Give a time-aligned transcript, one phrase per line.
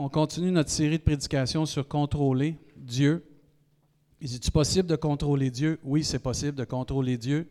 [0.00, 3.24] On continue notre série de prédications sur contrôler Dieu.
[4.22, 5.80] Est-il possible de contrôler Dieu?
[5.82, 7.48] Oui, c'est possible de contrôler Dieu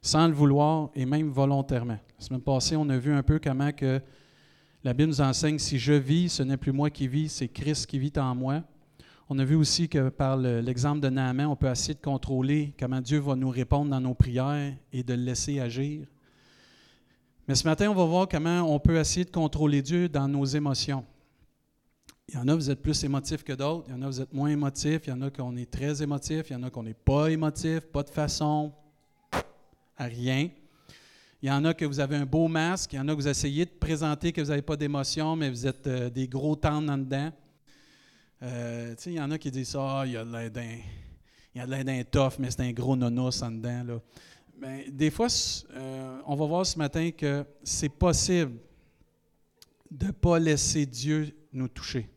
[0.00, 1.98] sans le vouloir et même volontairement.
[2.20, 4.00] La semaine passée, on a vu un peu comment que
[4.84, 7.86] la Bible nous enseigne si je vis, ce n'est plus moi qui vis, c'est Christ
[7.86, 8.62] qui vit en moi.
[9.28, 13.00] On a vu aussi que par l'exemple de Naaman, on peut essayer de contrôler comment
[13.00, 16.06] Dieu va nous répondre dans nos prières et de le laisser agir.
[17.48, 20.44] Mais ce matin, on va voir comment on peut essayer de contrôler Dieu dans nos
[20.44, 21.04] émotions.
[22.28, 23.84] Il y en a, vous êtes plus émotifs que d'autres.
[23.88, 25.02] Il y en a, vous êtes moins émotifs.
[25.06, 26.50] Il y en a qu'on est très émotifs.
[26.50, 28.72] Il y en a qu'on n'est pas émotif, pas de façon,
[29.96, 30.48] à rien.
[31.42, 32.94] Il y en a que vous avez un beau masque.
[32.94, 35.50] Il y en a que vous essayez de présenter que vous n'avez pas d'émotion, mais
[35.50, 37.30] vous êtes euh, des gros tendres en dedans.
[38.42, 40.78] Euh, il y en a qui disent ça, ah, il y a de l'air d'un,
[41.54, 43.84] il a tough, mais c'est un gros nonos en dedans.
[43.84, 44.00] Là.
[44.58, 45.28] Ben, des fois,
[45.74, 48.52] euh, on va voir ce matin que c'est possible
[49.90, 52.08] de ne pas laisser Dieu nous toucher.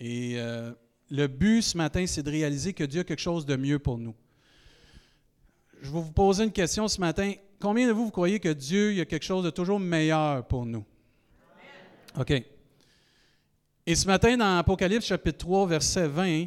[0.00, 0.72] Et euh,
[1.10, 3.98] le but ce matin, c'est de réaliser que Dieu a quelque chose de mieux pour
[3.98, 4.14] nous.
[5.80, 7.32] Je vais vous poser une question ce matin.
[7.60, 10.84] Combien de vous, vous croyez que Dieu a quelque chose de toujours meilleur pour nous?
[12.18, 12.32] OK.
[13.88, 16.46] Et ce matin, dans Apocalypse chapitre 3, verset 20,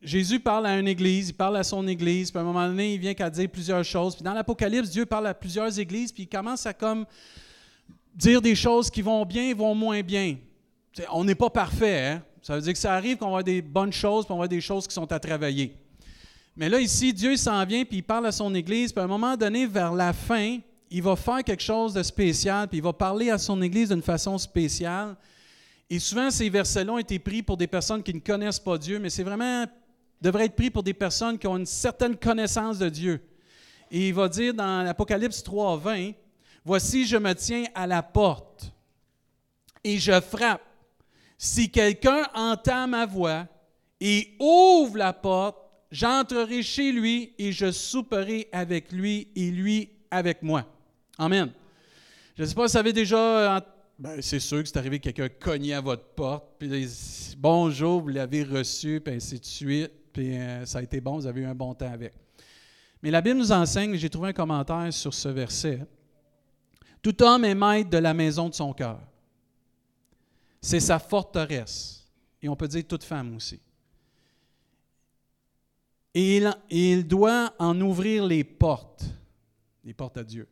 [0.00, 2.94] Jésus parle à une église, il parle à son église, puis à un moment donné,
[2.94, 4.14] il vient qu'à dire plusieurs choses.
[4.14, 7.04] Puis dans l'Apocalypse, Dieu parle à plusieurs églises, puis il commence à comme
[8.14, 10.36] dire des choses qui vont bien, vont moins bien.
[11.12, 12.22] on n'est pas parfait, hein?
[12.42, 14.60] Ça veut dire que ça arrive qu'on va des bonnes choses, puis on va des
[14.60, 15.76] choses qui sont à travailler.
[16.56, 19.08] Mais là, ici, Dieu s'en vient, puis il parle à son Église, puis à un
[19.08, 20.58] moment donné, vers la fin,
[20.90, 24.02] il va faire quelque chose de spécial, puis il va parler à son Église d'une
[24.02, 25.16] façon spéciale.
[25.90, 28.98] Et souvent, ces versets-là ont été pris pour des personnes qui ne connaissent pas Dieu,
[28.98, 29.66] mais c'est vraiment
[30.20, 33.20] devrait être pris pour des personnes qui ont une certaine connaissance de Dieu.
[33.90, 36.12] Et il va dire dans l'Apocalypse 3, 20,
[36.64, 38.72] Voici, je me tiens à la porte
[39.82, 40.60] et je frappe.
[41.38, 43.46] Si quelqu'un entend ma voix
[44.00, 45.56] et ouvre la porte,
[45.90, 50.66] j'entrerai chez lui et je souperai avec lui et lui avec moi.
[51.16, 51.50] Amen.
[52.36, 53.64] Je ne sais pas si vous savez déjà,
[53.98, 56.86] ben, c'est sûr que c'est arrivé quelqu'un cogné à votre porte, puis
[57.38, 61.26] bonjour, vous l'avez reçu, puis ainsi de suite puis euh, ça a été bon, vous
[61.28, 62.12] avez eu un bon temps avec.
[63.04, 65.86] Mais la Bible nous enseigne, j'ai trouvé un commentaire sur ce verset.
[67.00, 69.00] Tout homme est maître de la maison de son cœur.
[70.60, 72.06] C'est sa forteresse.
[72.42, 73.60] Et on peut dire toute femme aussi.
[76.14, 79.04] Et il, doit en ouvrir les portes,
[79.84, 80.48] les portes à Dieu.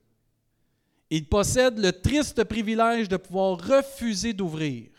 [1.10, 4.90] Il possède le triste privilège de pouvoir refuser d'ouvrir.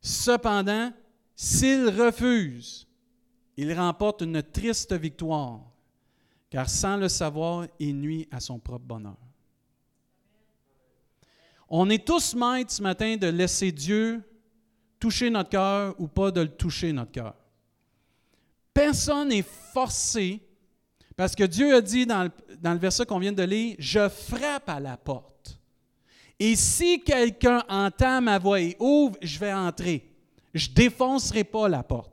[0.00, 0.92] Cependant,
[1.34, 2.86] s'il refuse,
[3.56, 5.60] il remporte une triste victoire,
[6.50, 9.23] car sans le savoir, il nuit à son propre bonheur.
[11.68, 14.22] On est tous maîtres ce matin de laisser Dieu
[14.98, 17.34] toucher notre cœur ou pas de le toucher notre cœur.
[18.72, 20.40] Personne n'est forcé,
[21.16, 24.80] parce que Dieu a dit dans le, verset qu'on vient de lire, je frappe à
[24.80, 25.58] la porte.
[26.40, 30.10] Et si quelqu'un entend ma voix et ouvre, je vais entrer.
[30.52, 32.12] Je défoncerai pas la porte.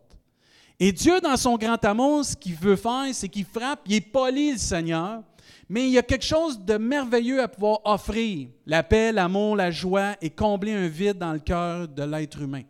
[0.79, 4.01] Et Dieu, dans son grand amour, ce qu'il veut faire, c'est qu'il frappe, il est
[4.01, 5.23] poli, le Seigneur,
[5.71, 8.49] mais il y a quelque chose de merveilleux à pouvoir offrir.
[8.65, 12.63] La paix, l'amour, la joie et combler un vide dans le cœur de l'être humain.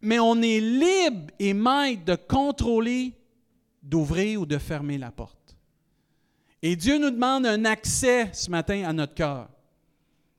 [0.00, 3.14] Mais on est libre et maître de contrôler,
[3.82, 5.56] d'ouvrir ou de fermer la porte.
[6.62, 9.48] Et Dieu nous demande un accès ce matin à notre cœur,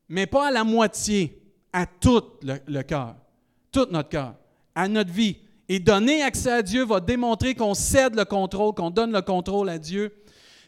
[0.07, 1.41] mais pas à la moitié,
[1.73, 3.17] à tout le, le cœur,
[3.69, 4.35] tout notre cœur,
[4.73, 5.35] à notre vie,
[5.67, 9.67] et donner accès à Dieu va démontrer qu'on cède le contrôle, qu'on donne le contrôle
[9.67, 10.13] à Dieu,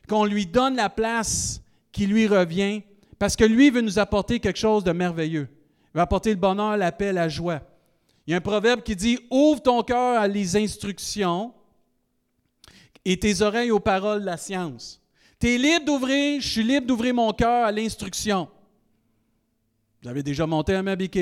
[0.07, 2.81] qu'on lui donne la place qui lui revient,
[3.19, 5.47] parce que lui veut nous apporter quelque chose de merveilleux.
[5.94, 7.62] Il va apporter le bonheur, la paix, la joie.
[8.25, 11.53] Il y a un proverbe qui dit Ouvre ton cœur à les instructions
[13.03, 15.01] et tes oreilles aux paroles de la science.
[15.39, 18.47] Tu es libre d'ouvrir, je suis libre d'ouvrir mon cœur à l'instruction.
[20.01, 21.09] Vous avez déjà monté un meuble?
[21.09, 21.19] Tu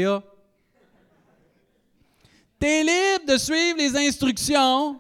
[2.62, 5.00] es libre de suivre les instructions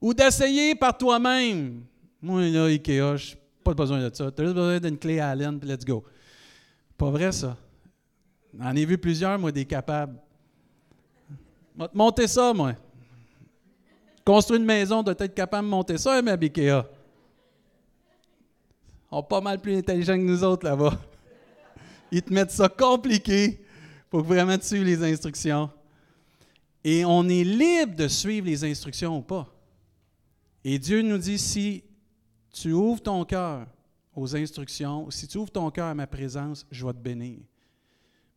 [0.00, 1.84] ou d'essayer par toi-même.
[2.24, 4.32] Moi, là, Ikea, je pas besoin de ça.
[4.32, 6.02] Tu as juste besoin d'une clé Allen, puis let's go.
[6.96, 7.54] Pas vrai, ça.
[8.58, 10.18] J'en ai vu plusieurs, moi, des capables.
[11.92, 12.72] Monter ça, moi.
[14.24, 16.60] Construire une maison, doit être capable de monter ça, mais Ikea.
[16.60, 16.84] Ils
[19.10, 20.98] sont pas mal plus intelligents que nous autres là-bas.
[22.10, 23.62] Ils te mettent ça compliqué
[24.08, 25.68] pour vraiment te suivre les instructions.
[26.82, 29.46] Et on est libre de suivre les instructions ou pas.
[30.64, 31.84] Et Dieu nous dit, si
[32.54, 33.66] tu ouvres ton cœur
[34.14, 37.40] aux instructions, si tu ouvres ton cœur à ma présence, je vais te bénir.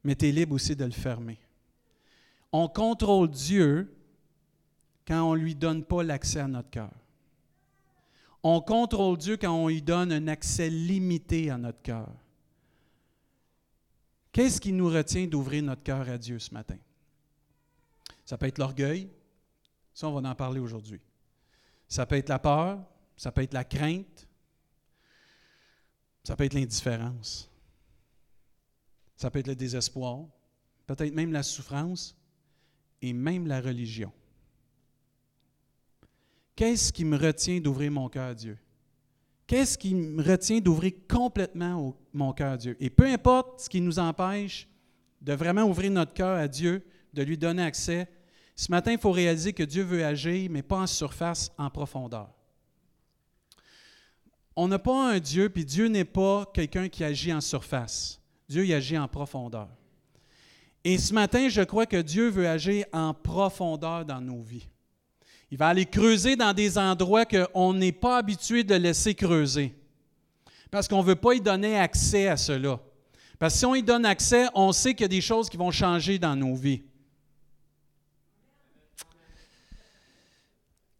[0.03, 1.39] Mais tu es libre aussi de le fermer.
[2.51, 3.95] On contrôle Dieu
[5.07, 6.91] quand on ne lui donne pas l'accès à notre cœur.
[8.41, 12.09] On contrôle Dieu quand on lui donne un accès limité à notre cœur.
[14.31, 16.77] Qu'est-ce qui nous retient d'ouvrir notre cœur à Dieu ce matin?
[18.25, 19.09] Ça peut être l'orgueil,
[19.93, 21.01] ça on va en parler aujourd'hui.
[21.87, 22.79] Ça peut être la peur,
[23.17, 24.27] ça peut être la crainte,
[26.23, 27.49] ça peut être l'indifférence,
[29.15, 30.25] ça peut être le désespoir,
[30.85, 32.15] peut-être même la souffrance
[33.01, 34.13] et même la religion.
[36.55, 38.57] Qu'est-ce qui me retient d'ouvrir mon cœur à Dieu?
[39.45, 42.75] Qu'est-ce qui me retient d'ouvrir complètement mon cœur à Dieu?
[42.79, 44.67] Et peu importe ce qui nous empêche
[45.21, 48.09] de vraiment ouvrir notre cœur à Dieu, de lui donner accès,
[48.55, 52.33] ce matin, il faut réaliser que Dieu veut agir, mais pas en surface, en profondeur.
[54.59, 58.19] On n'a pas un Dieu, puis Dieu n'est pas quelqu'un qui agit en surface.
[58.49, 59.69] Dieu y agit en profondeur.
[60.83, 64.67] Et ce matin, je crois que Dieu veut agir en profondeur dans nos vies.
[65.51, 69.75] Il va aller creuser dans des endroits qu'on n'est pas habitué de laisser creuser.
[70.71, 72.79] Parce qu'on ne veut pas y donner accès à cela.
[73.37, 75.57] Parce que si on y donne accès, on sait qu'il y a des choses qui
[75.57, 76.81] vont changer dans nos vies.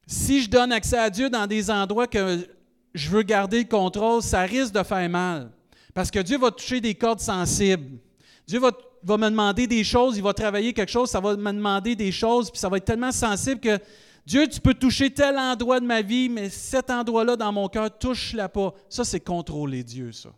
[0.06, 2.48] Si je donne accès à Dieu dans des endroits que
[2.98, 5.52] je veux garder le contrôle, ça risque de faire mal.
[5.94, 8.00] Parce que Dieu va toucher des cordes sensibles.
[8.46, 8.72] Dieu va,
[9.18, 12.50] me demander des choses, il va travailler quelque chose, ça va me demander des choses,
[12.50, 13.80] puis ça va être tellement sensible que
[14.26, 17.98] Dieu, tu peux toucher tel endroit de ma vie, mais cet endroit-là dans mon cœur,
[17.98, 18.74] touche-la pas.
[18.90, 20.30] Ça, c'est contrôler Dieu, ça.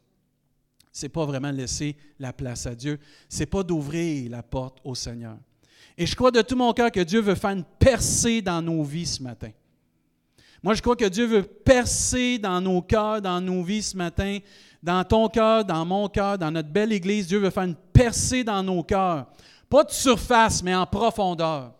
[0.91, 2.99] C'est pas vraiment laisser la place à Dieu.
[3.27, 5.37] C'est pas d'ouvrir la porte au Seigneur.
[5.97, 8.83] Et je crois de tout mon cœur que Dieu veut faire une percée dans nos
[8.83, 9.49] vies ce matin.
[10.61, 14.39] Moi, je crois que Dieu veut percer dans nos cœurs, dans nos vies ce matin,
[14.83, 17.27] dans ton cœur, dans mon cœur, dans notre belle Église.
[17.27, 19.27] Dieu veut faire une percée dans nos cœurs.
[19.69, 21.73] Pas de surface, mais en profondeur.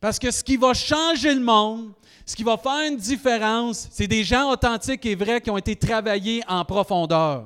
[0.00, 1.92] Parce que ce qui va changer le monde,
[2.26, 5.76] ce qui va faire une différence, c'est des gens authentiques et vrais qui ont été
[5.76, 7.44] travaillés en profondeur.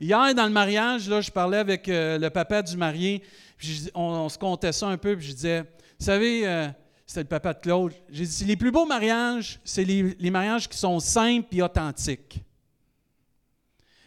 [0.00, 3.22] Hier, dans le mariage, là, je parlais avec euh, le papa du marié,
[3.56, 6.68] puis on, se comptait ça un peu, puis je disais, vous savez, euh,
[7.08, 10.68] c'était le papa de Claude, j'ai dit, les plus beaux mariages, c'est les, les, mariages
[10.68, 12.42] qui sont simples et authentiques.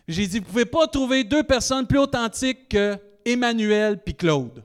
[0.08, 2.96] J'ai dit, vous ne pouvez pas trouver deux personnes plus authentiques que
[3.26, 4.64] Emmanuel puis Claude.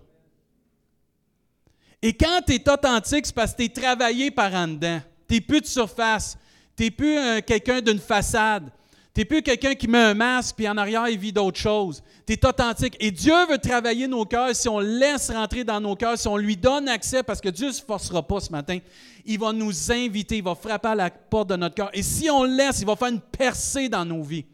[2.03, 5.01] Et quand tu es authentique, c'est parce que tu es travaillé par en dedans.
[5.27, 6.37] Tu n'es plus de surface.
[6.77, 8.71] Tu n'es plus euh, quelqu'un d'une façade.
[9.17, 12.03] Tu n'es plus quelqu'un qui met un masque puis en arrière, il vit d'autres choses.
[12.27, 12.99] Tu es authentique.
[13.01, 16.37] Et Dieu veut travailler nos cœurs si on laisse rentrer dans nos cœurs, si on
[16.37, 18.79] lui donne accès, parce que Dieu ne se forcera pas ce matin.
[19.25, 21.89] Il va nous inviter, il va frapper à la porte de notre cœur.
[21.95, 24.45] Et si on laisse, il va faire une percée dans nos vies.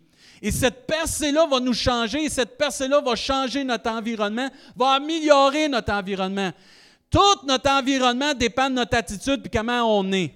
[0.41, 5.67] Et cette percée-là va nous changer, et cette percée-là va changer notre environnement, va améliorer
[5.67, 6.53] notre environnement.
[7.11, 10.33] Tout notre environnement dépend de notre attitude et comment on est.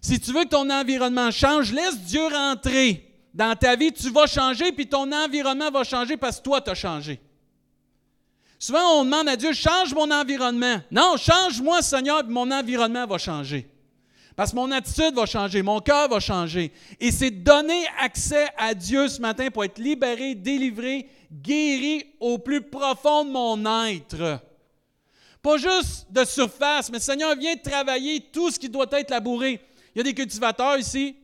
[0.00, 3.92] Si tu veux que ton environnement change, laisse Dieu rentrer dans ta vie.
[3.92, 7.20] Tu vas changer, puis ton environnement va changer parce que toi, tu as changé.
[8.58, 10.80] Souvent, on demande à Dieu, change mon environnement.
[10.90, 13.66] Non, change-moi, Seigneur, puis mon environnement va changer.
[14.36, 16.72] Parce que mon attitude va changer, mon cœur va changer.
[16.98, 22.62] Et c'est donner accès à Dieu ce matin pour être libéré, délivré, guéri au plus
[22.62, 24.40] profond de mon être.
[25.42, 29.60] Pas juste de surface, mais Seigneur, viens travailler tout ce qui doit être labouré.
[29.94, 31.16] Il y a des cultivateurs ici.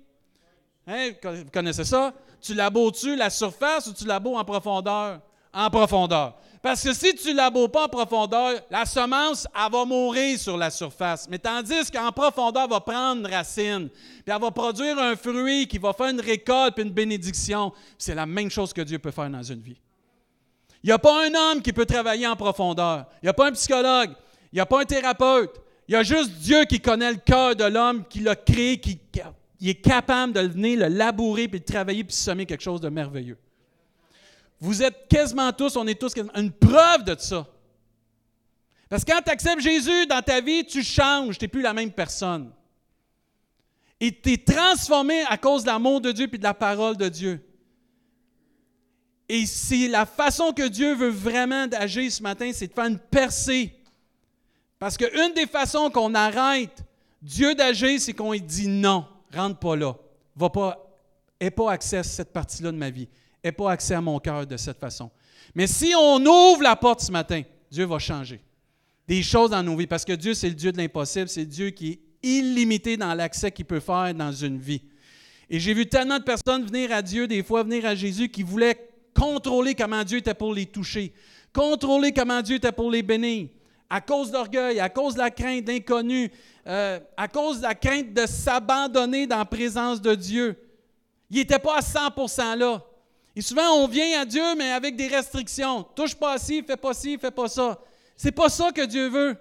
[0.86, 2.12] Hein, vous connaissez ça?
[2.40, 5.20] Tu laboures-tu la surface ou tu laboures en profondeur?
[5.52, 6.34] En profondeur.
[6.62, 10.56] Parce que si tu ne laboures pas en profondeur, la semence, elle va mourir sur
[10.56, 11.28] la surface.
[11.28, 13.88] Mais tandis qu'en profondeur, elle va prendre racine.
[13.88, 17.72] Puis elle va produire un fruit qui va faire une récolte puis une bénédiction.
[17.96, 19.78] C'est la même chose que Dieu peut faire dans une vie.
[20.82, 23.06] Il n'y a pas un homme qui peut travailler en profondeur.
[23.22, 24.10] Il n'y a pas un psychologue.
[24.52, 25.60] Il n'y a pas un thérapeute.
[25.88, 29.00] Il y a juste Dieu qui connaît le cœur de l'homme, qui l'a créé, qui,
[29.62, 32.88] est capable de venir le labourer, puis de travailler, puis de semer quelque chose de
[32.88, 33.38] merveilleux.
[34.58, 37.46] Vous êtes quasiment tous, on est tous une preuve de ça.
[38.88, 41.72] Parce que quand tu acceptes Jésus dans ta vie, tu changes, tu n'es plus la
[41.72, 42.50] même personne.
[44.00, 47.08] Et tu es transformé à cause de l'amour de Dieu et de la parole de
[47.08, 47.40] Dieu.
[49.28, 52.98] Et c'est la façon que Dieu veut vraiment agir ce matin, c'est de faire une
[52.98, 53.75] percée.
[54.78, 56.84] Parce qu'une des façons qu'on arrête
[57.22, 59.94] Dieu d'agir, c'est qu'on lui dit non, rentre pas là.
[60.36, 60.78] Va pas,
[61.56, 63.08] pas accès à cette partie-là de ma vie.
[63.42, 65.10] N'aie pas accès à mon cœur de cette façon.
[65.54, 68.40] Mais si on ouvre la porte ce matin, Dieu va changer
[69.08, 69.86] des choses dans nos vies.
[69.86, 71.28] Parce que Dieu, c'est le Dieu de l'impossible.
[71.28, 74.82] C'est Dieu qui est illimité dans l'accès qu'il peut faire dans une vie.
[75.48, 78.42] Et j'ai vu tellement de personnes venir à Dieu, des fois venir à Jésus, qui
[78.42, 81.12] voulaient contrôler comment Dieu était pour les toucher,
[81.52, 83.48] contrôler comment Dieu était pour les bénir,
[83.88, 86.30] à cause d'orgueil, à cause de la crainte d'inconnu,
[86.66, 90.56] euh, à cause de la crainte de s'abandonner dans la présence de Dieu.
[91.30, 92.82] Il n'était pas à 100% là.
[93.34, 95.82] Et souvent, on vient à Dieu, mais avec des restrictions.
[95.94, 97.78] Touche pas à ci, fais pas ci, fais pas ça.
[98.16, 99.36] C'est pas ça que Dieu veut.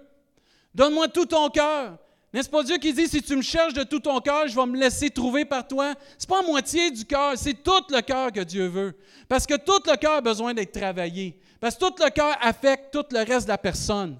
[0.74, 1.96] Donne-moi tout ton cœur.
[2.32, 4.66] N'est-ce pas Dieu qui dit, si tu me cherches de tout ton cœur, je vais
[4.66, 5.94] me laisser trouver par toi?
[6.18, 8.94] Ce n'est pas moitié du cœur, c'est tout le cœur que Dieu veut.
[9.26, 11.40] Parce que tout le cœur a besoin d'être travaillé.
[11.58, 14.18] Parce que tout le cœur affecte tout le reste de la personne.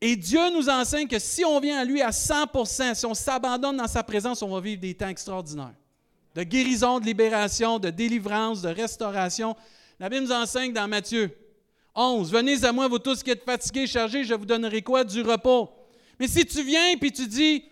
[0.00, 3.78] Et Dieu nous enseigne que si on vient à lui à 100% si on s'abandonne
[3.78, 5.74] dans sa présence, on va vivre des temps extraordinaires.
[6.34, 9.56] De guérison, de libération, de délivrance, de restauration.
[9.98, 11.34] La Bible nous enseigne dans Matthieu
[11.94, 15.02] 11, Venez à moi, vous tous qui êtes fatigués, chargés, je vous donnerai quoi?
[15.02, 15.70] Du repos.
[16.20, 17.64] Mais si tu viens et tu dis,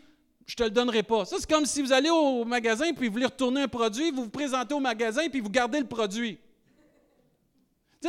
[0.46, 1.26] je ne te le donnerai pas.
[1.26, 4.24] Ça, c'est comme si vous allez au magasin puis vous voulez retourner un produit, vous
[4.24, 6.38] vous présentez au magasin puis vous gardez le produit.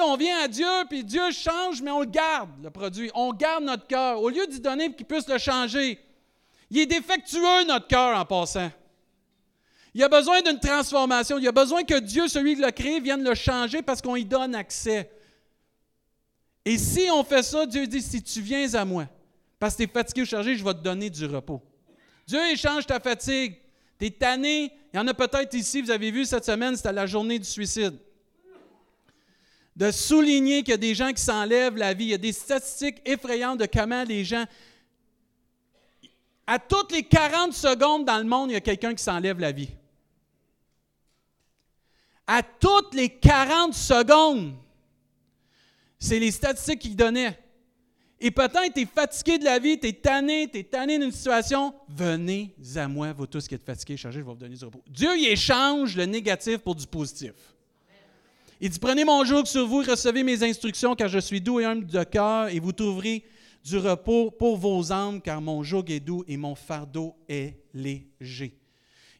[0.02, 3.12] On vient à Dieu puis Dieu change, mais on le garde, le produit.
[3.14, 4.22] On garde notre cœur.
[4.22, 6.00] Au lieu d'y donner pour qu'il puisse le changer,
[6.70, 8.72] il est défectueux, notre cœur, en passant.
[9.94, 11.38] Il a besoin d'une transformation.
[11.38, 14.26] Il a besoin que Dieu, celui qui l'a créé, vienne le changer parce qu'on y
[14.26, 15.10] donne accès.
[16.66, 19.08] Et si on fait ça, Dieu dit, si tu viens à moi,
[19.60, 21.62] parce que tu es fatigué ou chargé, je vais te donner du repos.
[22.28, 23.56] Dieu échange ta fatigue.
[24.00, 24.74] Tu es tanné.
[24.94, 27.48] Il y en a peut-être ici, vous avez vu cette semaine, c'était la journée du
[27.48, 27.96] suicide.
[29.76, 32.06] De souligner qu'il y a des gens qui s'enlèvent la vie.
[32.06, 34.46] Il y a des statistiques effrayantes de comment les gens.
[36.48, 39.52] À toutes les 40 secondes dans le monde, il y a quelqu'un qui s'enlève la
[39.52, 39.70] vie.
[42.28, 44.54] À toutes les 40 secondes.
[46.00, 47.38] C'est les statistiques qu'il donnait.
[48.20, 51.12] Et peut-être tu es fatigué de la vie, tu es tanné, tu es tanné d'une
[51.12, 51.74] situation.
[51.90, 54.84] Venez à moi, vous tous qui êtes fatigués, chargés, je vais vous donner du repos.
[54.88, 57.34] Dieu, il échange le négatif pour du positif.
[58.62, 61.66] Il dit Prenez mon joug sur vous, recevez mes instructions, car je suis doux et
[61.66, 63.26] humble de cœur, et vous trouverez
[63.66, 68.58] du repos pour vos âmes, car mon joug est doux et mon fardeau est léger.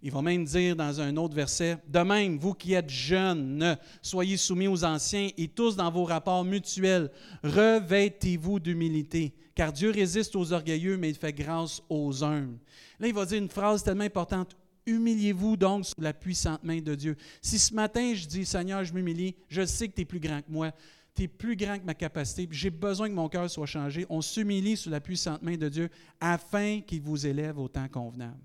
[0.02, 4.38] Il va même dire dans un autre verset, De même, vous qui êtes jeunes, soyez
[4.38, 7.10] soumis aux anciens et tous dans vos rapports mutuels,
[7.44, 12.60] revêtez-vous d'humilité, car Dieu résiste aux orgueilleux, mais il fait grâce aux humbles.
[13.00, 16.94] Là, il va dire une phrase tellement importante, Humiliez-vous donc sous la puissante main de
[16.94, 17.16] Dieu.
[17.42, 20.42] Si ce matin je dis, Seigneur, je m'humilie, je sais que tu es plus grand
[20.42, 20.72] que moi,
[21.16, 24.06] tu es plus grand que ma capacité, j'ai besoin que mon cœur soit changé.
[24.10, 25.90] On s'humilie sous la puissante main de Dieu
[26.20, 28.42] afin qu'il vous élève au temps convenable.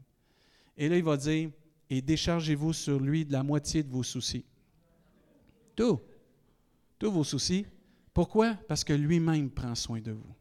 [0.76, 1.50] Et là, il va dire,
[1.90, 4.44] et déchargez-vous sur lui de la moitié de vos soucis.
[5.74, 6.00] Tout.
[6.98, 7.66] Tous vos soucis.
[8.14, 8.54] Pourquoi?
[8.68, 10.34] Parce que lui-même prend soin de vous.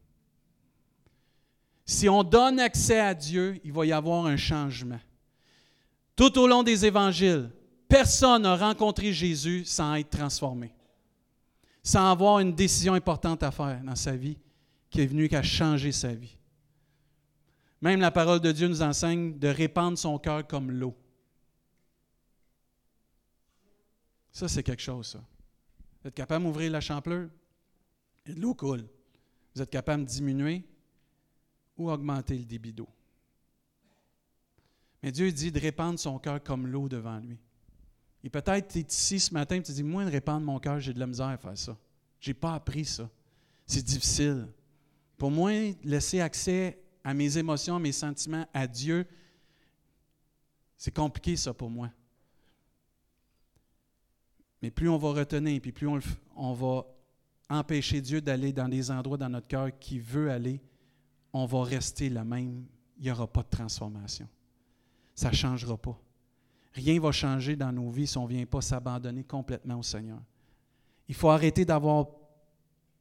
[1.84, 5.00] Si on donne accès à Dieu, il va y avoir un changement.
[6.20, 7.48] Tout au long des évangiles,
[7.88, 10.70] personne n'a rencontré Jésus sans être transformé,
[11.82, 14.36] sans avoir une décision importante à faire dans sa vie
[14.90, 16.36] qui est venue qu'à changer sa vie.
[17.80, 20.94] Même la parole de Dieu nous enseigne de répandre son cœur comme l'eau.
[24.30, 25.24] Ça, c'est quelque chose, ça.
[26.02, 27.30] Vous êtes capable d'ouvrir la champleur?
[28.26, 28.86] Et de l'eau coule.
[29.54, 30.64] Vous êtes capable de diminuer
[31.78, 32.90] ou augmenter le débit d'eau.
[35.02, 37.38] Mais Dieu dit de répandre son cœur comme l'eau devant lui.
[38.22, 40.78] Et peut-être tu es ici ce matin et tu dis Moi, de répandre mon cœur,
[40.78, 41.76] j'ai de la misère à faire ça.
[42.20, 43.08] Je n'ai pas appris ça.
[43.66, 44.48] C'est difficile.
[45.16, 45.52] Pour moi,
[45.82, 49.06] laisser accès à mes émotions, à mes sentiments, à Dieu,
[50.76, 51.90] c'est compliqué ça pour moi.
[54.62, 55.98] Mais plus on va retenir, puis plus on,
[56.36, 56.86] on va
[57.48, 60.60] empêcher Dieu d'aller dans des endroits dans notre cœur qui veut aller,
[61.32, 62.66] on va rester le même.
[62.98, 64.28] Il n'y aura pas de transformation.
[65.20, 66.00] Ça ne changera pas.
[66.72, 69.82] Rien ne va changer dans nos vies si on ne vient pas s'abandonner complètement au
[69.82, 70.18] Seigneur.
[71.06, 72.06] Il faut arrêter d'avoir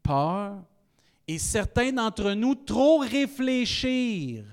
[0.04, 0.62] peur,
[1.26, 4.44] et certains d'entre nous trop réfléchir.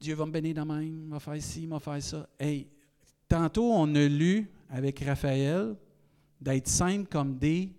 [0.00, 2.26] Dieu va me bénir de même, va faire ci, va faire ça.
[2.38, 2.66] Hey,
[3.28, 5.76] tantôt, on a lu avec Raphaël
[6.40, 7.70] d'être simple comme des.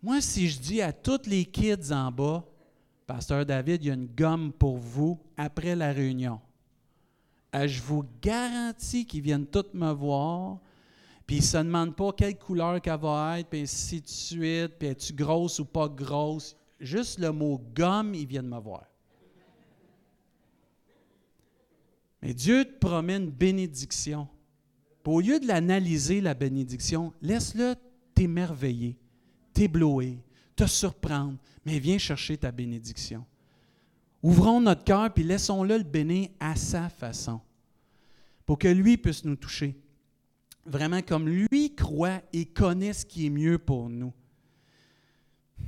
[0.00, 2.44] Moi, si je dis à tous les kids en bas,
[3.10, 6.40] Pasteur David, il y a une gomme pour vous après la réunion.
[7.56, 10.60] Euh, je vous garantis qu'ils viennent tous me voir
[11.26, 14.78] puis il ne se demande pas quelle couleur qu'elle va être, puis ainsi de suite,
[14.78, 16.56] puis es-tu grosse ou pas grosse.
[16.78, 18.84] Juste le mot gomme, ils viennent me voir.
[22.22, 24.28] Mais Dieu te promet une bénédiction.
[25.04, 27.74] au lieu de l'analyser, la bénédiction, laisse-le
[28.14, 28.96] t'émerveiller,
[29.52, 30.16] t'éblouir,
[30.60, 33.24] te surprendre, mais viens chercher ta bénédiction.
[34.22, 37.40] Ouvrons notre cœur, puis laissons-le le bénir à sa façon,
[38.44, 39.80] pour que lui puisse nous toucher
[40.66, 44.12] vraiment comme lui croit et connaît ce qui est mieux pour nous.
[45.58, 45.64] ne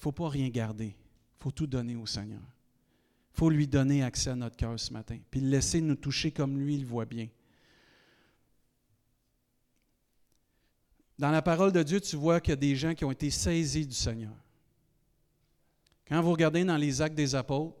[0.00, 0.96] faut pas rien garder.
[0.96, 2.40] Il faut tout donner au Seigneur.
[2.40, 6.30] Il faut lui donner accès à notre cœur ce matin, puis le laisser nous toucher
[6.30, 7.28] comme lui il voit bien.
[11.22, 13.30] Dans la parole de Dieu, tu vois qu'il y a des gens qui ont été
[13.30, 14.34] saisis du Seigneur.
[16.08, 17.76] Quand vous regardez dans les actes des apôtres,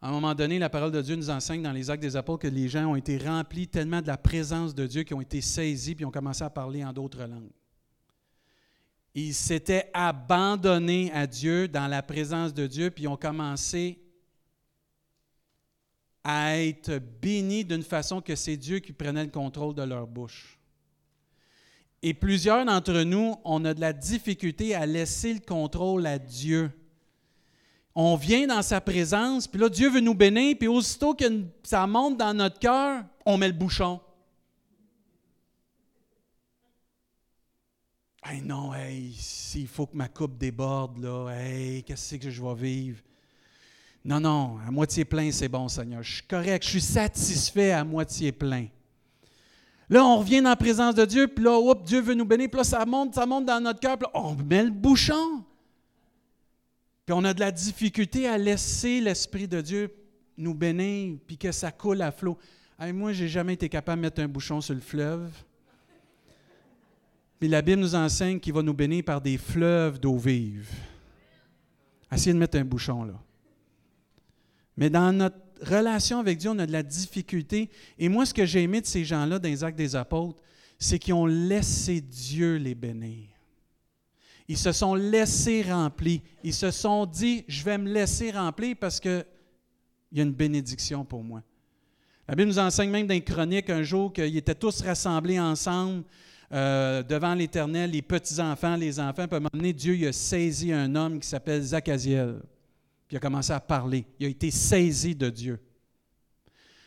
[0.00, 2.44] à un moment donné, la parole de Dieu nous enseigne dans les actes des apôtres
[2.44, 5.42] que les gens ont été remplis tellement de la présence de Dieu qu'ils ont été
[5.42, 7.52] saisis puis ont commencé à parler en d'autres langues.
[9.14, 14.00] Ils s'étaient abandonnés à Dieu dans la présence de Dieu puis ont commencé
[16.24, 20.56] à être bénis d'une façon que c'est Dieu qui prenait le contrôle de leur bouche.
[22.08, 26.70] Et plusieurs d'entre nous, on a de la difficulté à laisser le contrôle à Dieu.
[27.96, 31.24] On vient dans sa présence, puis là, Dieu veut nous bénir, puis aussitôt que
[31.64, 34.00] ça monte dans notre cœur, on met le bouchon.
[38.24, 42.54] Hey non, hey, s'il faut que ma coupe déborde, là, hey, qu'est-ce que je vais
[42.54, 43.02] vivre?
[44.04, 46.04] Non, non, à moitié plein, c'est bon, Seigneur.
[46.04, 48.68] Je suis correct, je suis satisfait à moitié plein.
[49.88, 52.58] Là, on revient dans la présence de Dieu, puis là, Dieu veut nous bénir, puis
[52.58, 55.44] là, ça monte, ça monte dans notre cœur, puis là, on met le bouchon.
[57.04, 59.94] Puis on a de la difficulté à laisser l'Esprit de Dieu
[60.36, 62.36] nous bénir, puis que ça coule à flot.
[62.78, 65.30] Moi, moi, j'ai jamais été capable de mettre un bouchon sur le fleuve.
[67.40, 70.70] Mais la Bible nous enseigne qu'il va nous bénir par des fleuves d'eau vive.
[72.10, 73.14] Essayez de mettre un bouchon là.
[74.76, 77.70] Mais dans notre relation avec Dieu, on a de la difficulté.
[77.98, 80.42] Et moi, ce que j'ai aimé de ces gens-là dans les actes des apôtres,
[80.78, 83.28] c'est qu'ils ont laissé Dieu les bénir.
[84.48, 86.20] Ils se sont laissés remplir.
[86.44, 89.24] Ils se sont dit, je vais me laisser remplir parce qu'il
[90.12, 91.42] y a une bénédiction pour moi.
[92.28, 96.04] La Bible nous enseigne même dans les chroniques un jour qu'ils étaient tous rassemblés ensemble
[96.52, 99.26] euh, devant l'Éternel, les petits-enfants, les enfants.
[99.26, 102.40] Puis à un moment Dieu il a saisi un homme qui s'appelle Zachaziel.
[103.06, 104.04] Puis il a commencé à parler.
[104.18, 105.60] Il a été saisi de Dieu.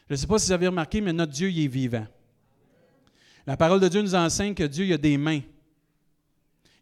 [0.08, 2.08] Je ne sais pas si vous avez remarqué, mais notre Dieu, il est vivant.
[3.45, 5.41] La parole de Dieu nous enseigne que Dieu, il a des mains.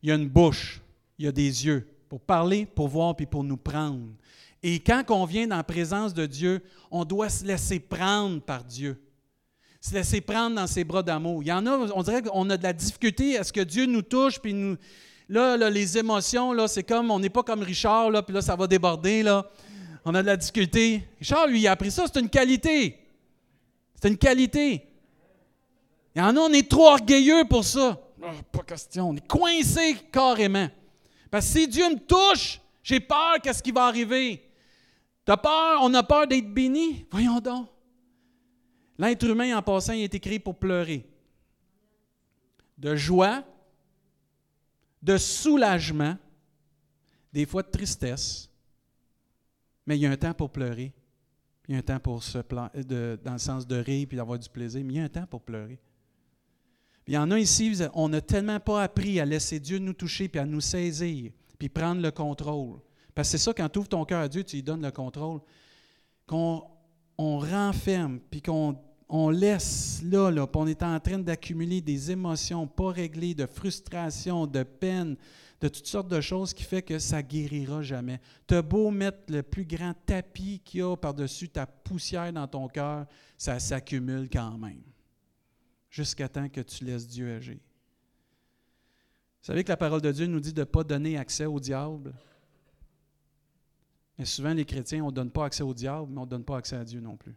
[0.02, 0.82] Il a une bouche.
[1.19, 1.88] Il a des yeux.
[2.10, 4.08] Pour parler, pour voir, puis pour nous prendre.
[4.63, 8.63] Et quand on vient dans la présence de Dieu, on doit se laisser prendre par
[8.63, 9.00] Dieu.
[9.82, 11.43] Se laisser prendre dans ses bras d'amour.
[11.43, 13.86] Il y en a, on dirait qu'on a de la difficulté à ce que Dieu
[13.86, 14.78] nous touche, puis nous,
[15.30, 18.56] Là, les émotions, là, c'est comme, on n'est pas comme Richard, là, puis là, ça
[18.56, 19.50] va déborder, là.
[20.06, 21.04] On a de la difficulté.
[21.20, 22.98] Richard, lui, il a appris ça, c'est une qualité.
[24.02, 24.88] C'est une qualité.
[26.16, 28.00] Il y en a, on est trop orgueilleux pour ça.
[28.24, 29.10] Ah, pas question.
[29.10, 30.70] On est coincé carrément.
[31.30, 34.50] Parce que si Dieu me touche, j'ai peur qu'est-ce qui va arriver.
[35.26, 37.06] T'as peur, on a peur d'être béni?
[37.12, 37.68] Voyons donc.
[38.98, 41.06] L'être humain, en passant, il est écrit pour pleurer.
[42.78, 43.44] De joie,
[45.02, 46.18] de soulagement,
[47.32, 48.50] des fois de tristesse,
[49.86, 50.94] mais il y a un temps pour pleurer.
[51.68, 52.40] Il y a un temps pour se
[52.84, 55.10] de, dans le sens de rire puis d'avoir du plaisir, mais il y a un
[55.10, 55.80] temps pour pleurer.
[57.08, 60.30] il y en a ici, on n'a tellement pas appris à laisser Dieu nous toucher
[60.30, 62.80] puis à nous saisir puis prendre le contrôle.
[63.14, 64.92] Parce que c'est ça, quand tu ouvres ton cœur à Dieu, tu lui donnes le
[64.92, 65.42] contrôle.
[66.26, 66.64] Qu'on
[67.18, 68.78] on renferme puis qu'on
[69.10, 74.46] on laisse là, là on est en train d'accumuler des émotions pas réglées, de frustration,
[74.48, 75.15] de peine,
[75.60, 78.20] de toutes sortes de choses qui fait que ça guérira jamais.
[78.48, 82.67] Tu beau mettre le plus grand tapis qu'il y a par-dessus ta poussière dans ton
[82.67, 83.06] cœur,
[83.38, 84.82] ça s'accumule quand même.
[85.89, 87.56] Jusqu'à temps que tu laisses Dieu agir.
[87.56, 91.60] Vous savez que la parole de Dieu nous dit de ne pas donner accès au
[91.60, 92.13] diable?
[94.17, 96.43] Mais souvent, les chrétiens, on ne donne pas accès au diable, mais on ne donne
[96.43, 97.36] pas accès à Dieu non plus.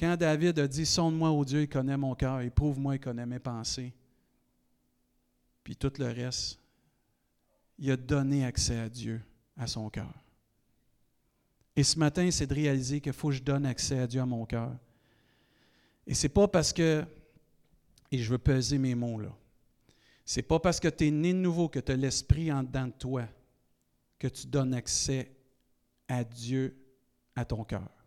[0.00, 3.38] Quand David a dit Sonde-moi, ô Dieu, il connaît mon cœur, éprouve-moi, il connaît mes
[3.38, 3.92] pensées.
[5.62, 6.58] Puis tout le reste,
[7.78, 9.20] il a donné accès à Dieu,
[9.58, 10.14] à son cœur.
[11.76, 14.26] Et ce matin, c'est de réaliser qu'il faut que je donne accès à Dieu à
[14.26, 14.74] mon cœur.
[16.06, 17.04] Et c'est pas parce que,
[18.10, 19.36] et je veux peser mes mots là,
[20.24, 22.86] c'est pas parce que tu es né de nouveau, que tu as l'Esprit en dedans
[22.86, 23.28] de toi,
[24.18, 25.30] que tu donnes accès
[26.08, 26.74] à Dieu
[27.36, 27.99] à ton cœur.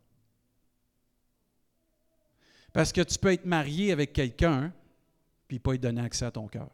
[2.74, 4.74] Parce que tu peux être marié avec quelqu'un,
[5.48, 6.70] puis pas lui donner accès à ton cœur.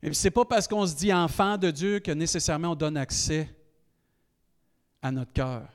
[0.00, 2.96] Et ce n'est pas parce qu'on se dit enfant de Dieu que nécessairement on donne
[2.96, 3.52] accès
[5.02, 5.68] à notre cœur.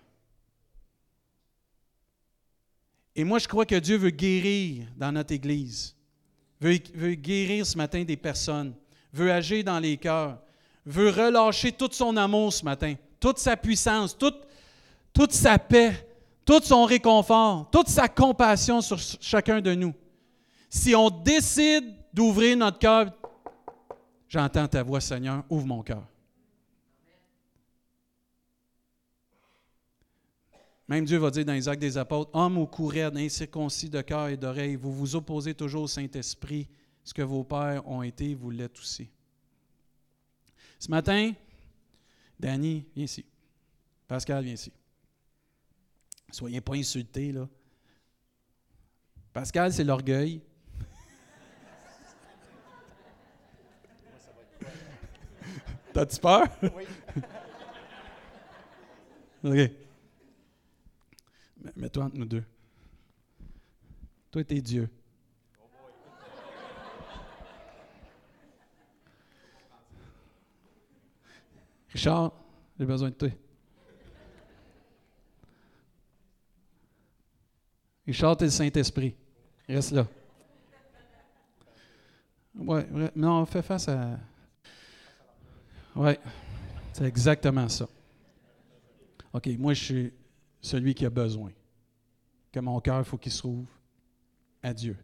[3.15, 5.95] Et moi, je crois que Dieu veut guérir dans notre Église,
[6.59, 8.73] veut, veut guérir ce matin des personnes,
[9.11, 10.41] veut agir dans les cœurs,
[10.85, 14.47] veut relâcher tout son amour ce matin, toute sa puissance, toute
[15.13, 16.07] toute sa paix,
[16.43, 19.93] tout son réconfort, toute sa compassion sur chacun de nous.
[20.69, 23.13] Si on décide d'ouvrir notre cœur,
[24.27, 26.03] j'entends ta voix, Seigneur, ouvre mon cœur.
[30.87, 34.01] Même Dieu va dire dans les actes des apôtres, Homme au cou raide, incirconcis de
[34.01, 36.67] cœur et d'oreille, vous vous opposez toujours au Saint-Esprit.
[37.03, 39.09] Ce que vos pères ont été, vous l'êtes aussi.
[40.79, 41.31] Ce matin,
[42.39, 43.25] Danny, viens ici.
[44.07, 44.71] Pascal, viens ici.
[46.33, 47.47] Soyez pas insultés, là.
[49.31, 50.41] Pascal, c'est l'orgueil.
[55.93, 56.47] T'as-tu peur?
[56.63, 56.85] Oui.
[59.43, 59.71] OK.
[61.75, 62.43] Mets-toi entre nous deux.
[64.31, 64.89] Toi, t'es Dieu.
[71.89, 72.33] Richard,
[72.79, 73.29] j'ai besoin de toi.
[78.05, 79.15] Richard, t'es le Saint-Esprit.
[79.67, 80.07] Reste là.
[82.55, 82.85] Ouais,
[83.15, 84.19] non, fais face à.
[85.95, 86.13] Oui,
[86.91, 87.87] c'est exactement ça.
[89.31, 90.13] OK, moi, je suis
[90.61, 91.51] celui qui a besoin.
[92.51, 93.65] Que mon cœur, il faut qu'il se trouve
[94.61, 94.97] à Dieu.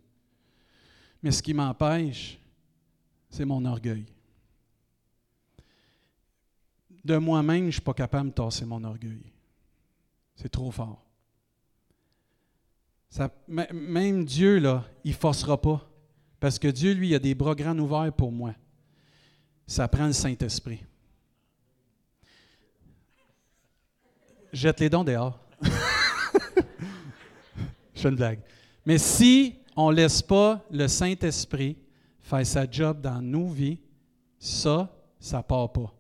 [1.23, 2.39] Mais ce qui m'empêche,
[3.29, 4.05] c'est mon orgueil.
[7.03, 9.23] De moi-même, je ne suis pas capable de tasser mon orgueil.
[10.35, 11.08] C'est trop fort.
[13.47, 15.89] Même Dieu, là, il ne forcera pas.
[16.39, 18.53] Parce que Dieu, lui, a des bras grands ouverts pour moi.
[19.67, 20.83] Ça prend le Saint-Esprit.
[24.51, 25.39] Jette les dons dehors.
[27.93, 28.39] Je fais une blague.
[28.85, 31.77] Mais si on ne laisse pas le Saint-Esprit
[32.21, 33.79] faire sa job dans nos vies,
[34.39, 35.93] ça, ça ne part pas.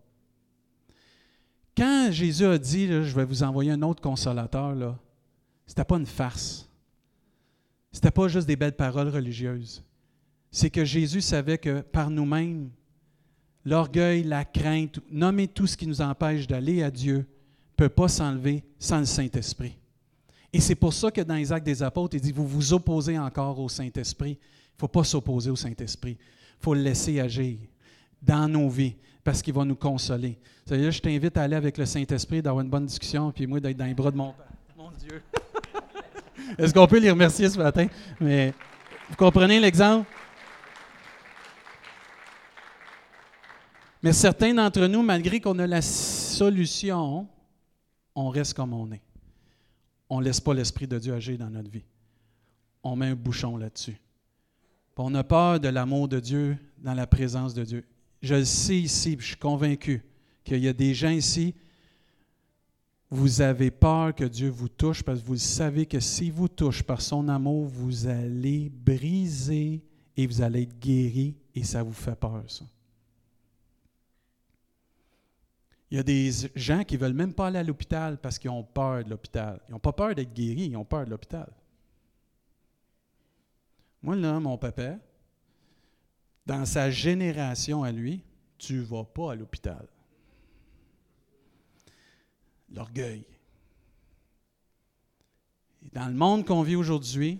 [1.75, 4.75] Quand Jésus a dit, je vais vous envoyer un autre consolateur,
[5.65, 6.68] ce n'était pas une farce.
[7.91, 9.83] Ce n'était pas juste des belles paroles religieuses.
[10.51, 12.69] C'est que Jésus savait que par nous-mêmes,
[13.65, 17.23] l'orgueil, la crainte, nommer tout ce qui nous empêche d'aller à Dieu, ne
[17.75, 19.77] peut pas s'enlever sans le Saint-Esprit.
[20.51, 23.17] Et c'est pour ça que dans les actes des apôtres, il dit, vous vous opposez
[23.17, 24.31] encore au Saint-Esprit.
[24.31, 26.17] Il ne faut pas s'opposer au Saint-Esprit.
[26.19, 27.57] Il faut le laisser agir
[28.21, 30.39] dans nos vies parce qu'il va nous consoler.
[30.67, 33.85] Je t'invite à aller avec le Saint-Esprit, d'avoir une bonne discussion, puis moi d'être dans
[33.85, 34.47] les bras de mon Père.
[34.77, 35.21] Mon Dieu!
[36.57, 37.87] Est-ce qu'on peut les remercier ce matin?
[38.19, 38.53] Mais
[39.09, 40.09] vous comprenez l'exemple?
[44.01, 47.27] Mais certains d'entre nous, malgré qu'on a la solution,
[48.15, 49.01] on reste comme on est
[50.09, 51.85] on ne laisse pas l'Esprit de Dieu agir dans notre vie.
[52.83, 53.97] On met un bouchon là-dessus.
[55.01, 57.85] On a peur de l'amour de Dieu dans la présence de Dieu.
[58.21, 60.03] Je le sais ici, je suis convaincu
[60.43, 61.55] qu'il y a des gens ici,
[63.11, 66.83] vous avez peur que Dieu vous touche parce que vous savez que s'il vous touche
[66.83, 69.81] par son amour, vous allez briser
[70.15, 72.65] et vous allez être guéri et ça vous fait peur, ça.
[75.91, 78.51] Il y a des gens qui ne veulent même pas aller à l'hôpital parce qu'ils
[78.51, 79.59] ont peur de l'hôpital.
[79.67, 81.51] Ils n'ont pas peur d'être guéris, ils ont peur de l'hôpital.
[84.03, 84.97] Moi, là, mon papa,
[86.45, 88.21] dans sa génération à lui,
[88.59, 89.87] tu ne vas pas à l'hôpital.
[92.71, 93.25] L'orgueil.
[95.91, 97.39] Dans le monde qu'on vit aujourd'hui,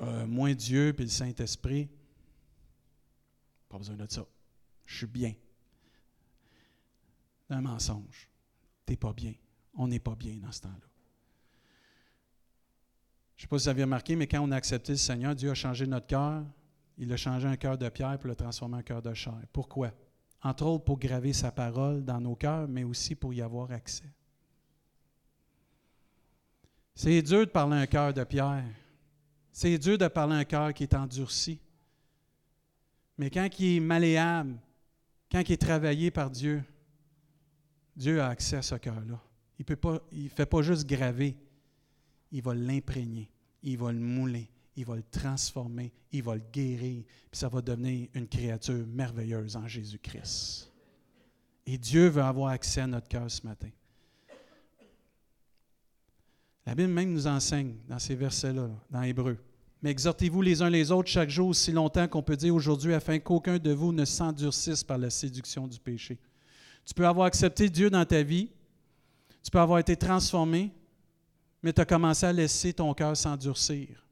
[0.00, 1.88] euh, moins Dieu et le Saint-Esprit,
[3.68, 4.26] pas besoin de ça.
[4.86, 5.34] Je suis bien
[7.52, 8.28] un mensonge.
[8.86, 9.34] Tu n'es pas bien.
[9.74, 10.88] On n'est pas bien dans ce temps-là.
[13.36, 15.34] Je ne sais pas si vous avez remarqué, mais quand on a accepté le Seigneur,
[15.34, 16.44] Dieu a changé notre cœur.
[16.98, 19.34] Il a changé un cœur de pierre pour le transformer en cœur de chair.
[19.52, 19.92] Pourquoi?
[20.42, 24.12] Entre autres pour graver sa parole dans nos cœurs, mais aussi pour y avoir accès.
[26.94, 28.64] C'est dur de parler un cœur de pierre.
[29.52, 31.60] C'est dur de parler un cœur qui est endurci.
[33.16, 34.58] Mais quand il est malléable,
[35.30, 36.62] quand il est travaillé par Dieu,
[37.94, 39.20] Dieu a accès à ce cœur-là.
[39.58, 41.36] Il ne fait pas juste graver,
[42.32, 43.30] il va l'imprégner,
[43.62, 47.60] il va le mouler, il va le transformer, il va le guérir, puis ça va
[47.60, 50.70] devenir une créature merveilleuse en Jésus-Christ.
[51.66, 53.68] Et Dieu veut avoir accès à notre cœur ce matin.
[56.64, 59.36] La Bible même nous enseigne dans ces versets-là, dans Hébreu.
[59.82, 63.18] Mais exhortez-vous les uns les autres chaque jour aussi longtemps qu'on peut dire aujourd'hui, afin
[63.18, 66.18] qu'aucun de vous ne s'endurcisse par la séduction du péché.
[66.84, 68.48] Tu peux avoir accepté Dieu dans ta vie.
[69.42, 70.72] Tu peux avoir été transformé,
[71.62, 74.04] mais tu as commencé à laisser ton cœur s'endurcir.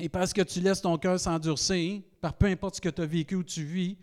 [0.00, 3.06] Et parce que tu laisses ton cœur s'endurcir, par peu importe ce que tu as
[3.06, 3.96] vécu ou tu vis,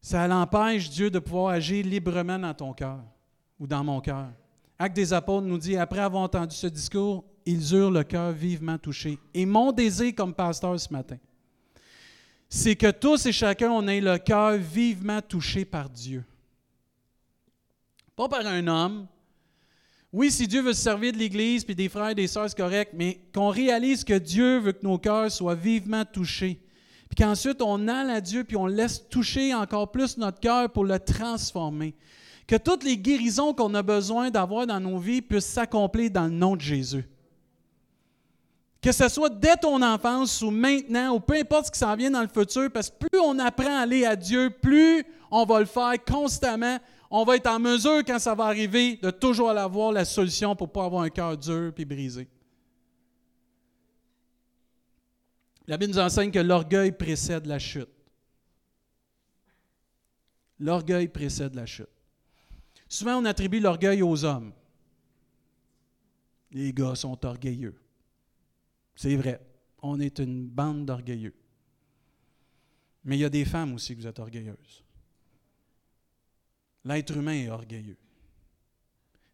[0.00, 3.00] ça l'empêche Dieu de pouvoir agir librement dans ton cœur
[3.58, 4.28] ou dans mon cœur.
[4.78, 8.78] Acte des apôtres nous dit, après avoir entendu ce discours, ils eurent le cœur vivement
[8.78, 9.18] touché.
[9.32, 11.18] Et mon désir comme pasteur ce matin,
[12.48, 16.24] c'est que tous et chacun, on ait le cœur vivement touché par Dieu.
[18.16, 19.06] Pas par un homme.
[20.16, 22.56] Oui, si Dieu veut se servir de l'Église, puis des frères et des sœurs, c'est
[22.56, 26.60] correct, mais qu'on réalise que Dieu veut que nos cœurs soient vivement touchés.
[27.08, 30.84] Puis qu'ensuite, on aille à Dieu, puis on laisse toucher encore plus notre cœur pour
[30.84, 31.96] le transformer.
[32.46, 36.30] Que toutes les guérisons qu'on a besoin d'avoir dans nos vies puissent s'accomplir dans le
[36.30, 37.04] nom de Jésus.
[38.80, 42.12] Que ce soit dès ton enfance ou maintenant, ou peu importe ce qui s'en vient
[42.12, 45.58] dans le futur, parce que plus on apprend à aller à Dieu, plus on va
[45.58, 46.78] le faire constamment.
[47.16, 50.66] On va être en mesure, quand ça va arriver, de toujours avoir la solution pour
[50.66, 52.28] ne pas avoir un cœur dur et brisé.
[55.68, 57.88] La Bible nous enseigne que l'orgueil précède la chute.
[60.58, 61.86] L'orgueil précède la chute.
[62.88, 64.52] Souvent, on attribue l'orgueil aux hommes.
[66.50, 67.80] Les gars sont orgueilleux.
[68.96, 69.40] C'est vrai.
[69.82, 71.36] On est une bande d'orgueilleux.
[73.04, 74.83] Mais il y a des femmes aussi que vous êtes orgueilleuses.
[76.84, 77.96] L'être humain est orgueilleux.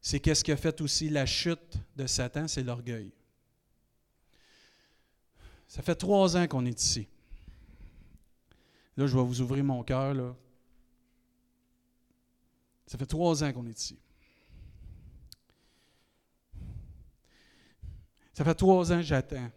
[0.00, 3.12] C'est qu'est-ce qui a fait aussi la chute de Satan, c'est l'orgueil.
[5.68, 7.06] Ça fait trois ans qu'on est ici.
[8.96, 10.36] Là, je vais vous ouvrir mon cœur.
[12.86, 13.98] Ça fait trois ans qu'on est ici.
[18.32, 19.50] Ça fait trois ans que j'attends.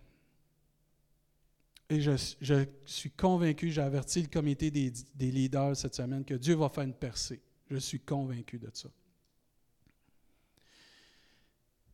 [1.90, 4.92] Et je, suis convaincu, j'ai averti le comité des,
[5.32, 7.42] leaders cette semaine que Dieu va faire une percée.
[7.70, 8.90] Je suis convaincu de ça.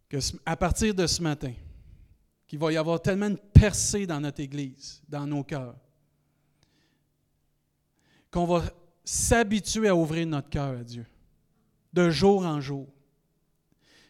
[0.10, 1.53] Que à partir de ce matin,
[2.47, 5.77] qu'il va y avoir tellement une percée dans notre Église, dans nos cœurs,
[8.32, 8.63] qu'on va
[9.03, 11.05] s'habituer à ouvrir notre cœur à Dieu,
[11.93, 12.88] de jour en jour,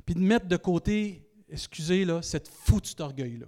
[0.06, 3.48] puis de mettre de côté excusez, là, cette foutue orgueil-là.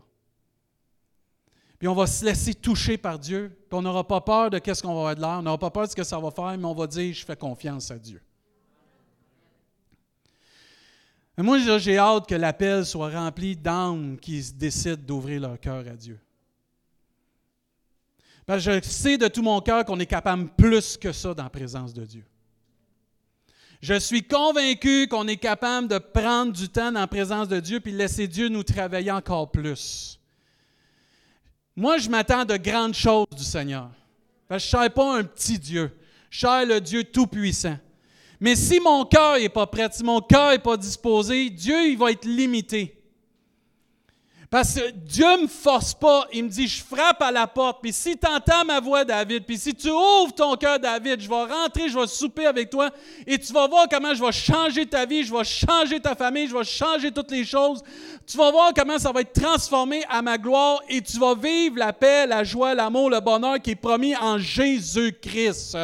[1.82, 4.84] Puis on va se laisser toucher par Dieu, puis on n'aura pas peur de ce
[4.84, 6.56] qu'on va avoir de l'air, on n'aura pas peur de ce que ça va faire,
[6.56, 8.22] mais on va dire, je fais confiance à Dieu.
[11.40, 16.20] moi, j'ai hâte que l'appel soit rempli d'âmes qui décident d'ouvrir leur cœur à Dieu.
[18.46, 21.46] Parce que je sais de tout mon cœur qu'on est capable plus que ça dans
[21.46, 22.26] la présence de Dieu.
[23.82, 27.92] Je suis convaincu qu'on est capable de prendre du temps dans présence de Dieu puis
[27.92, 30.21] laisser Dieu nous travailler encore plus.
[31.76, 33.90] Moi, je m'attends de grandes choses du Seigneur.
[34.50, 35.92] Je ne cherche pas un petit Dieu.
[36.30, 37.78] Je cherche le Dieu Tout-Puissant.
[38.40, 41.98] Mais si mon cœur n'est pas prêt, si mon cœur n'est pas disposé, Dieu il
[41.98, 43.01] va être limité.
[44.52, 46.28] Parce que Dieu ne me force pas.
[46.34, 47.80] Il me dit, je frappe à la porte.
[47.82, 51.30] Puis si tu entends ma voix, David, puis si tu ouvres ton cœur, David, je
[51.30, 52.90] vais rentrer, je vais souper avec toi
[53.26, 56.50] et tu vas voir comment je vais changer ta vie, je vais changer ta famille,
[56.50, 57.82] je vais changer toutes les choses.
[58.28, 61.78] Tu vas voir comment ça va être transformé à ma gloire et tu vas vivre
[61.78, 65.78] la paix, la joie, l'amour, le bonheur qui est promis en Jésus-Christ.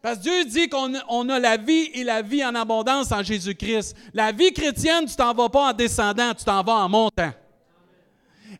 [0.00, 3.94] Parce que Dieu dit qu'on a la vie et la vie en abondance en Jésus-Christ.
[4.14, 7.32] La vie chrétienne, tu t'en vas pas en descendant, tu t'en vas en montant.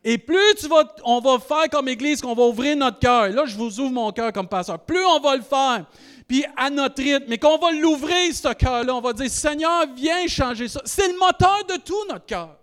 [0.03, 0.67] Et plus
[1.03, 3.29] on va faire comme Église, qu'on va ouvrir notre cœur.
[3.29, 4.79] Là, je vous ouvre mon cœur comme pasteur.
[4.79, 5.85] Plus on va le faire,
[6.27, 10.27] puis à notre rythme, mais qu'on va l'ouvrir, ce cœur-là, on va dire, Seigneur, viens
[10.27, 10.81] changer ça.
[10.85, 12.55] C'est le moteur de tout, notre cœur.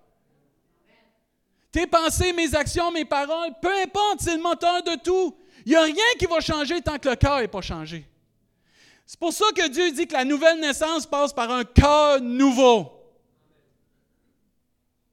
[1.73, 5.37] Tes pensées, mes actions, mes paroles, peu importe, c'est le moteur de tout.
[5.67, 8.07] Il n'y a rien qui va changer tant que le cœur n'est pas changé.
[9.05, 12.96] C'est pour ça que Dieu dit que la nouvelle naissance passe par un cœur nouveau.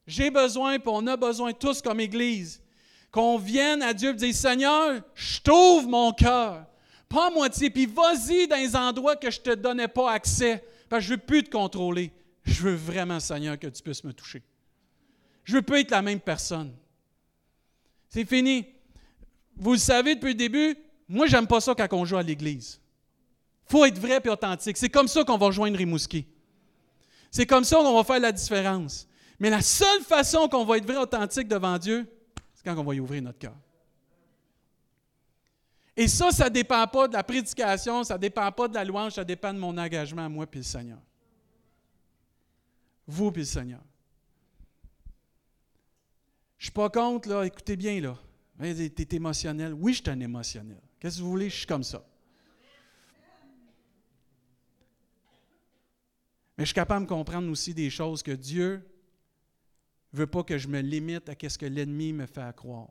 [0.06, 2.62] J'ai besoin, puis on a besoin tous comme Église,
[3.12, 6.66] qu'on vienne à Dieu et dire Seigneur, je t'ouvre mon cœur.
[7.08, 10.64] Pas à moitié, puis vas-y dans les endroits que je ne te donnais pas accès,
[10.90, 12.12] parce que je ne veux plus te contrôler.
[12.44, 14.42] Je veux vraiment, Seigneur, que tu puisses me toucher.
[15.44, 16.74] Je ne veux plus être la même personne.
[18.10, 18.66] C'est fini.
[19.56, 20.76] Vous le savez depuis le début,
[21.08, 22.80] moi, j'aime pas ça quand on joue à l'Église.
[23.68, 24.78] Il faut être vrai et authentique.
[24.78, 26.26] C'est comme ça qu'on va rejoindre Rimouski.
[27.32, 29.08] C'est comme ça qu'on va faire la différence.
[29.40, 32.06] Mais la seule façon qu'on va être vrai authentique devant Dieu,
[32.54, 33.56] c'est quand on va y ouvrir notre cœur.
[35.96, 38.84] Et ça, ça ne dépend pas de la prédication, ça ne dépend pas de la
[38.84, 41.00] louange, ça dépend de mon engagement à moi et le Seigneur.
[43.06, 43.82] Vous et le Seigneur.
[46.58, 48.18] Je ne suis pas contre, là, écoutez bien, là.
[48.60, 49.74] Tu es émotionnel.
[49.74, 50.82] Oui, je suis un émotionnel.
[51.00, 51.50] Qu'est-ce que vous voulez?
[51.50, 52.04] Je suis comme ça.
[56.58, 58.88] Mais je suis capable de comprendre aussi des choses que Dieu
[60.14, 62.90] ne veut pas que je me limite à ce que l'ennemi me fait croire.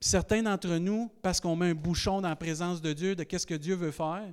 [0.00, 3.46] certains d'entre nous, parce qu'on met un bouchon dans la présence de Dieu, de qu'est-ce
[3.46, 4.32] que Dieu veut faire,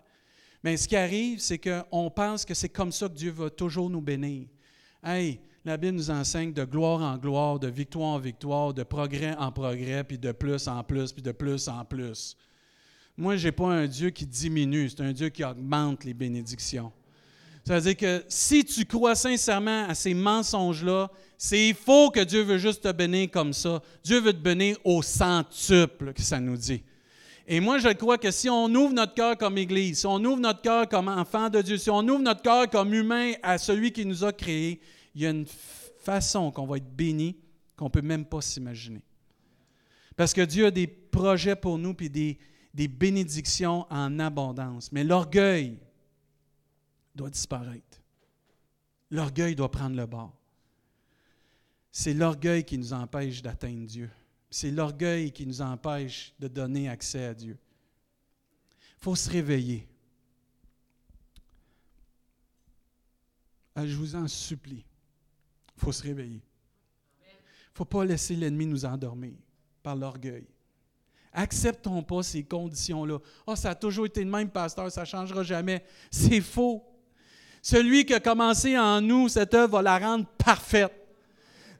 [0.64, 3.90] mais ce qui arrive, c'est qu'on pense que c'est comme ça que Dieu va toujours
[3.90, 4.48] nous bénir.
[5.04, 9.36] Hey, la Bible nous enseigne de gloire en gloire, de victoire en victoire, de progrès
[9.38, 12.36] en progrès, puis de plus en plus, puis de plus en plus.
[13.16, 16.92] Moi, je n'ai pas un Dieu qui diminue, c'est un Dieu qui augmente les bénédictions.
[17.70, 22.42] Ça veut dire que si tu crois sincèrement à ces mensonges-là, c'est faux que Dieu
[22.42, 23.84] veut juste te bénir comme ça.
[24.04, 26.82] Dieu veut te bénir au centuple, que ça nous dit.
[27.46, 30.40] Et moi, je crois que si on ouvre notre cœur comme Église, si on ouvre
[30.40, 33.92] notre cœur comme enfant de Dieu, si on ouvre notre cœur comme humain à celui
[33.92, 34.82] qui nous a créés,
[35.14, 35.46] il y a une
[36.00, 37.38] façon qu'on va être béni
[37.78, 39.04] qu'on ne peut même pas s'imaginer.
[40.16, 42.40] Parce que Dieu a des projets pour nous, puis des,
[42.74, 44.92] des bénédictions en abondance.
[44.92, 45.78] Mais l'orgueil
[47.20, 48.02] doit disparaître.
[49.12, 50.34] L'orgueil doit prendre le bord.
[51.92, 54.10] C'est l'orgueil qui nous empêche d'atteindre Dieu.
[54.50, 57.58] C'est l'orgueil qui nous empêche de donner accès à Dieu.
[58.98, 59.88] Il faut se réveiller.
[63.76, 64.86] Ah, je vous en supplie.
[65.76, 66.42] Il faut se réveiller.
[67.22, 69.34] Il ne faut pas laisser l'ennemi nous endormir
[69.84, 70.48] par l'orgueil.
[71.34, 73.20] Acceptons pas ces conditions-là.
[73.46, 75.84] oh, ça a toujours été le même, pasteur, ça ne changera jamais.
[76.10, 76.84] C'est faux.
[77.62, 80.94] Celui qui a commencé en nous, cette œuvre va la rendre parfaite.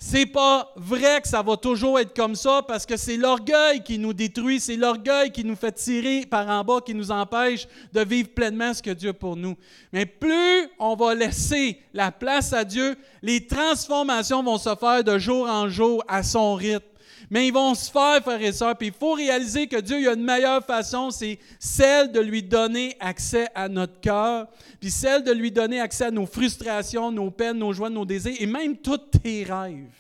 [0.02, 4.00] C'est pas vrai que ça va toujours être comme ça parce que c'est l'orgueil qui
[4.00, 8.00] nous détruit, c'est l'orgueil qui nous fait tirer par en bas, qui nous empêche de
[8.00, 9.58] vivre pleinement ce que Dieu a pour nous.
[9.92, 15.20] Mais plus on va laisser la place à Dieu, les transformations vont se faire de
[15.20, 16.86] jour en jour à son rythme.
[17.30, 18.76] Mais ils vont se faire, frères et sœurs.
[18.78, 22.42] Puis il faut réaliser que Dieu, il a une meilleure façon, c'est celle de lui
[22.42, 24.48] donner accès à notre cœur,
[24.80, 28.36] puis celle de lui donner accès à nos frustrations, nos peines, nos joies, nos désirs,
[28.40, 29.94] et même tous tes rêves.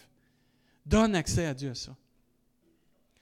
[0.85, 1.95] Donne accès à Dieu à ça.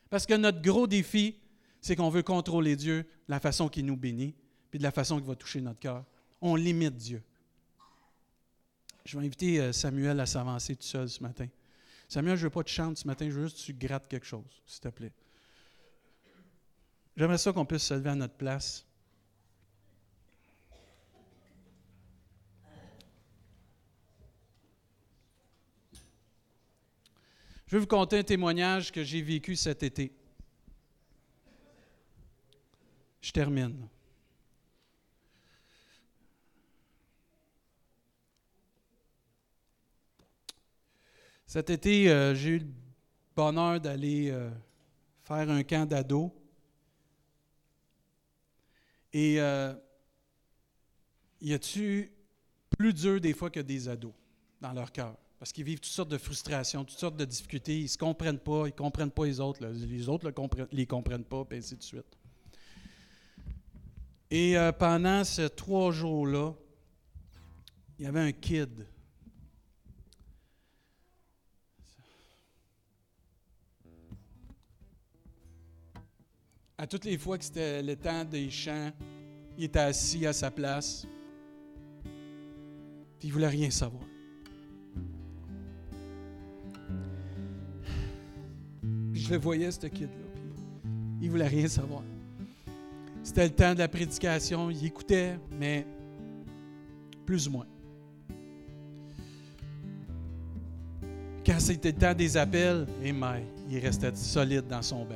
[0.09, 1.35] Parce que notre gros défi,
[1.81, 4.33] c'est qu'on veut contrôler Dieu de la façon qu'il nous bénit,
[4.69, 6.05] puis de la façon qu'il va toucher notre cœur.
[6.41, 7.21] On limite Dieu.
[9.03, 11.47] Je vais inviter euh, Samuel à s'avancer tout seul ce matin.
[12.07, 14.07] Samuel, je ne veux pas te chanter ce matin, je veux juste que tu grattes
[14.07, 15.11] quelque chose, s'il te plaît.
[17.17, 18.85] J'aimerais ça qu'on puisse se lever à notre place.
[27.67, 30.13] Je vais vous conter un témoignage que j'ai vécu cet été.
[33.19, 33.89] Je termine.
[41.47, 42.67] Cet été, euh, j'ai eu le
[43.33, 44.49] bonheur d'aller euh,
[45.23, 46.29] faire un camp d'ados.
[49.13, 49.73] Et euh,
[51.39, 52.12] y a-tu
[52.77, 54.12] plus dur des fois que des ados
[54.60, 55.15] dans leur cœur?
[55.39, 57.79] Parce qu'ils vivent toutes sortes de frustrations, toutes sortes de difficultés.
[57.79, 59.65] Ils ne se comprennent pas, ils ne comprennent pas les autres.
[59.65, 62.17] Les autres ne les comprennent pas, et ainsi de suite.
[64.29, 66.53] Et pendant ces trois jours-là,
[67.97, 68.86] il y avait un kid
[76.79, 78.91] À toutes les fois que c'était le temps des chants,
[79.57, 81.07] il était assis à sa place.
[83.17, 84.03] Puis il voulait rien savoir.
[89.11, 90.07] Puis je le voyais, ce kid-là.
[91.19, 92.03] il ne voulait rien savoir.
[93.23, 94.69] C'était le temps de la prédication.
[94.69, 95.83] Il écoutait, mais
[97.25, 97.67] plus ou moins.
[101.43, 103.11] Quand c'était le temps des appels, eh
[103.67, 105.15] il restait solide dans son bain.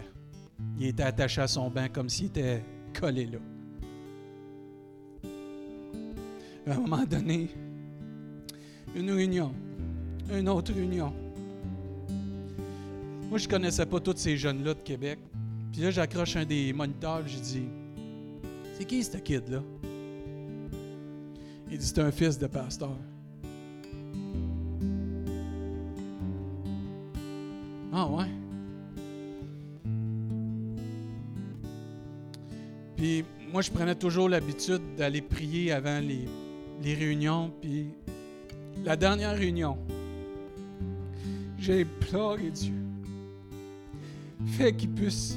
[0.79, 2.63] Il était attaché à son banc comme s'il était
[2.99, 3.37] collé là.
[6.67, 7.49] À un moment donné,
[8.95, 9.53] une réunion,
[10.31, 11.13] une autre réunion.
[13.29, 15.19] Moi, je ne connaissais pas tous ces jeunes-là de Québec.
[15.71, 17.63] Puis là, j'accroche un des moniteurs, je dis
[18.77, 19.63] C'est qui ce kid-là?
[21.71, 22.97] Il dit C'est un fils de pasteur.
[27.93, 28.40] Ah ouais?
[33.01, 36.27] Puis moi, je prenais toujours l'habitude d'aller prier avant les,
[36.83, 37.51] les réunions.
[37.59, 37.87] Puis
[38.85, 39.75] la dernière réunion,
[41.57, 42.75] j'ai pleuré Dieu.
[44.45, 45.35] Fais qu'il puisse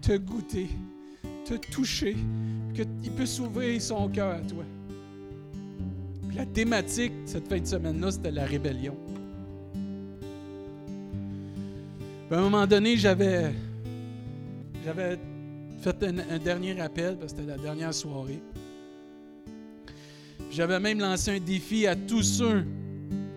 [0.00, 0.70] te goûter,
[1.44, 2.16] te toucher,
[2.74, 4.64] qu'il puisse ouvrir son cœur à toi.
[6.28, 8.96] Puis la thématique de cette fin de semaine-là, c'était la rébellion.
[12.30, 13.52] À un moment donné, j'avais,
[14.82, 15.18] j'avais
[15.82, 18.40] fait un, dernier appel, parce que c'était la dernière soirée.
[20.50, 22.62] J'avais même lancé un défi à tous ceux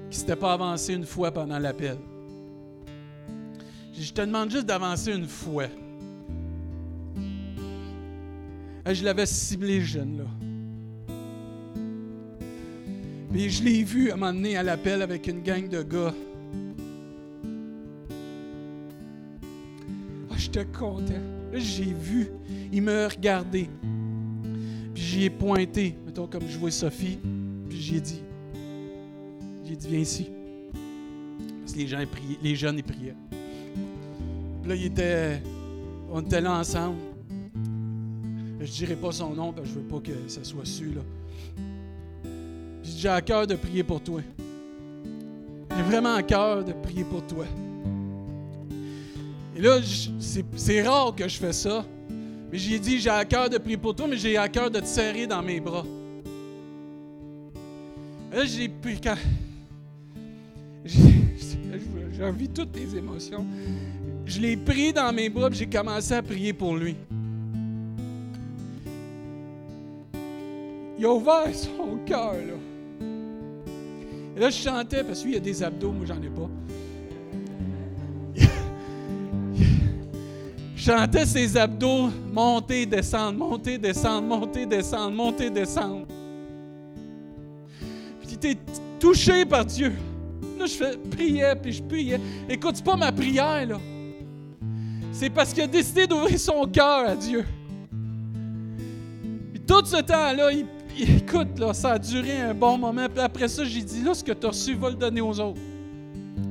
[0.10, 1.98] qui ne s'étaient pas avancés une fois pendant l'appel.
[3.98, 5.68] Je te demande juste d'avancer une fois.
[8.88, 10.26] Et je l'avais ciblé, jeune là.
[13.32, 16.14] Puis je l'ai vu à à l'appel avec une gang de gars.
[20.30, 21.35] Ah, j'étais content.
[21.60, 22.30] J'ai vu.
[22.72, 23.70] Il m'a regardé.
[24.93, 27.20] Puis j'y ai pointé, mettons comme je vois Sophie.
[27.70, 28.22] Puis j'ai dit,
[29.64, 30.28] j'ai dit, viens ici.
[31.62, 31.99] Parce que les, gens,
[32.41, 33.16] les jeunes, ils priaient.
[34.62, 35.41] Puis là, il était,
[36.12, 36.97] on était là ensemble.
[38.60, 40.93] Je dirai pas son nom parce que je veux pas que ça soit su.
[40.93, 41.01] Là.
[42.84, 44.22] J'ai à cœur de prier pour toi.
[45.76, 47.45] J'ai vraiment à cœur de prier pour toi.
[49.56, 49.80] Et là,
[50.20, 50.43] c'est
[50.82, 51.86] rare que je fais ça.
[52.51, 54.80] Mais j'ai dit, j'ai à cœur de prier pour toi, mais j'ai à cœur de
[54.80, 55.86] te serrer dans mes bras.
[58.32, 59.18] là, j'ai pris quand.
[60.86, 63.45] J'ai envie toutes les émotions.
[64.26, 66.95] Je l'ai pris dans mes bras et j'ai commencé à prier pour lui.
[70.97, 72.53] Il a ouvert son cœur, là.
[74.38, 76.49] Là, je chantais, parce qu'il y a des abdos, moi, j'en ai pas.
[80.86, 86.06] Je chantais ses abdos monter, descendre, monter, descendre, monter, descendre, monter, descendre.
[88.22, 88.58] Puis était
[89.00, 89.94] touché par Dieu.
[90.60, 92.20] Là, je priais, puis je priais.
[92.48, 93.80] Écoute, pas ma prière, là.
[95.12, 97.44] C'est parce qu'il a décidé d'ouvrir son cœur à Dieu.
[99.54, 100.68] Puis tout ce temps-là, il
[101.18, 103.08] écoute, ça a duré un bon moment.
[103.10, 105.40] Puis après ça, j'ai dit, là, ce que tu as reçu, va le donner aux
[105.40, 105.62] autres.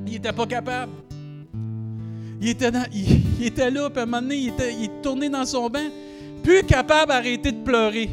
[0.07, 0.93] Il n'était pas capable.
[2.45, 5.89] Il était, là, puis à un moment donné, il, était, il tourné dans son bain,
[6.43, 8.11] plus capable d'arrêter de pleurer.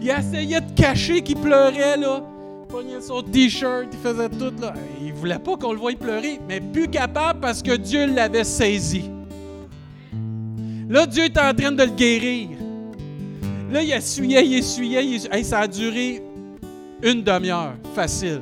[0.00, 2.22] Il essayait de cacher qu'il pleurait, là.
[2.62, 4.72] Il pognait son t-shirt, il faisait tout, là.
[5.04, 9.10] Il voulait pas qu'on le voie pleurer, mais plus capable parce que Dieu l'avait saisi.
[10.88, 12.48] Là, Dieu est en train de le guérir.
[13.70, 16.22] Là, il essuyait, il essuyait, il ça a duré
[17.02, 18.40] une demi-heure, facile.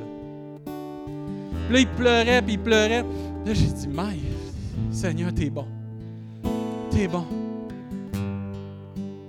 [1.69, 3.03] là, il pleurait, puis il pleurait.
[3.45, 4.19] Là, j'ai dit, Maï,
[4.91, 5.65] Seigneur, t'es bon.
[6.89, 7.25] T'es bon.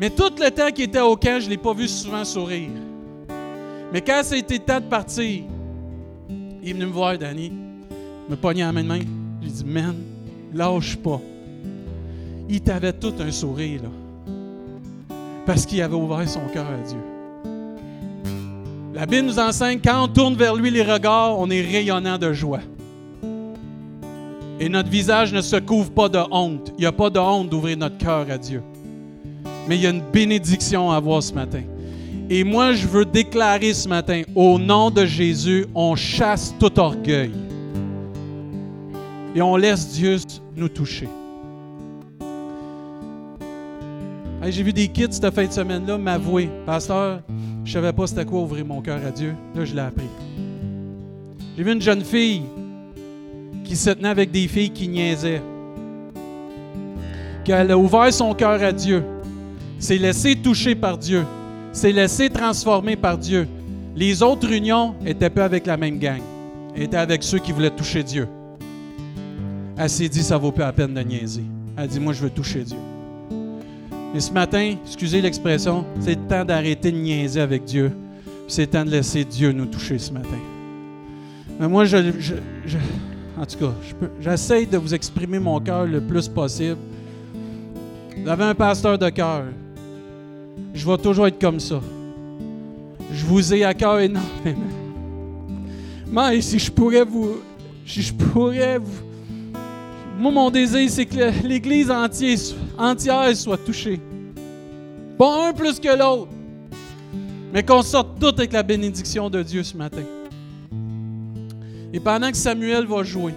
[0.01, 2.71] Mais tout le temps qu'il était au camp, je ne l'ai pas vu souvent sourire.
[3.93, 5.43] Mais quand c'était temps de partir,
[6.63, 7.53] il est venu me voir, Danny,
[8.29, 9.01] me pogné la main de main.
[9.43, 9.95] J'ai dit, man,
[10.55, 11.21] lâche pas.
[12.49, 13.91] Il t'avait tout un sourire, là
[15.47, 16.99] parce qu'il avait ouvert son cœur à Dieu.
[18.93, 22.33] La Bible nous enseigne, quand on tourne vers lui les regards, on est rayonnant de
[22.33, 22.61] joie.
[24.59, 26.73] Et notre visage ne se couvre pas de honte.
[26.79, 28.63] Il n'y a pas de honte d'ouvrir notre cœur à Dieu.
[29.69, 31.63] Mais il y a une bénédiction à avoir ce matin.
[32.31, 37.33] Et moi, je veux déclarer ce matin, au nom de Jésus, on chasse tout orgueil.
[39.35, 40.17] Et on laisse Dieu
[40.57, 41.09] nous toucher.
[44.49, 47.21] J'ai vu des kids cette fin de semaine-là m'avouer, Pasteur,
[47.65, 49.35] je savais pas c'était quoi ouvrir mon cœur à Dieu.
[49.57, 50.07] Là, je l'ai appris.
[51.57, 52.43] J'ai vu une jeune fille
[53.67, 55.43] qui se tenait avec des filles qui niaisaient.
[57.45, 59.05] Qu'elle a ouvert son cœur à Dieu,
[59.79, 61.25] s'est laissée toucher par Dieu,
[61.73, 63.47] s'est laissée transformer par Dieu.
[63.95, 66.21] Les autres unions étaient pas avec la même gang,
[66.75, 68.27] étaient avec ceux qui voulaient toucher Dieu.
[69.77, 71.45] Elle s'est dit, ça vaut pas la peine de niaiser.
[71.77, 72.79] Elle dit, moi, je veux toucher Dieu.
[74.15, 77.93] Mais ce matin, excusez l'expression, c'est le temps d'arrêter de niaiser avec Dieu.
[78.49, 80.39] C'est le temps de laisser Dieu nous toucher ce matin.
[81.61, 81.99] Mais moi, je,
[83.39, 83.73] en tout cas,
[84.21, 86.79] j'essaie de vous exprimer mon cœur le plus possible.
[88.17, 89.45] Vous avez un pasteur de cœur.
[90.75, 91.81] Je vais toujours être comme ça.
[93.13, 94.61] Je vous ai à cœur énormément.
[96.11, 97.37] Mais si je pourrais vous.
[97.87, 99.07] Si je pourrais vous
[100.19, 102.39] moi, mon désir, c'est que l'Église entière,
[102.79, 104.01] entière soit touchée.
[105.19, 106.29] Pas un plus que l'autre,
[107.53, 110.03] mais qu'on sorte tout avec la bénédiction de Dieu ce matin.
[111.97, 113.33] Et pendant que Samuel va jouer,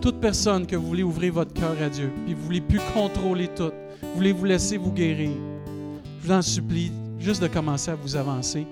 [0.00, 3.48] toute personne que vous voulez ouvrir votre cœur à Dieu, puis vous voulez plus contrôler
[3.48, 5.32] tout, vous voulez vous laisser vous guérir,
[6.22, 8.68] je vous en supplie juste de commencer à vous avancer.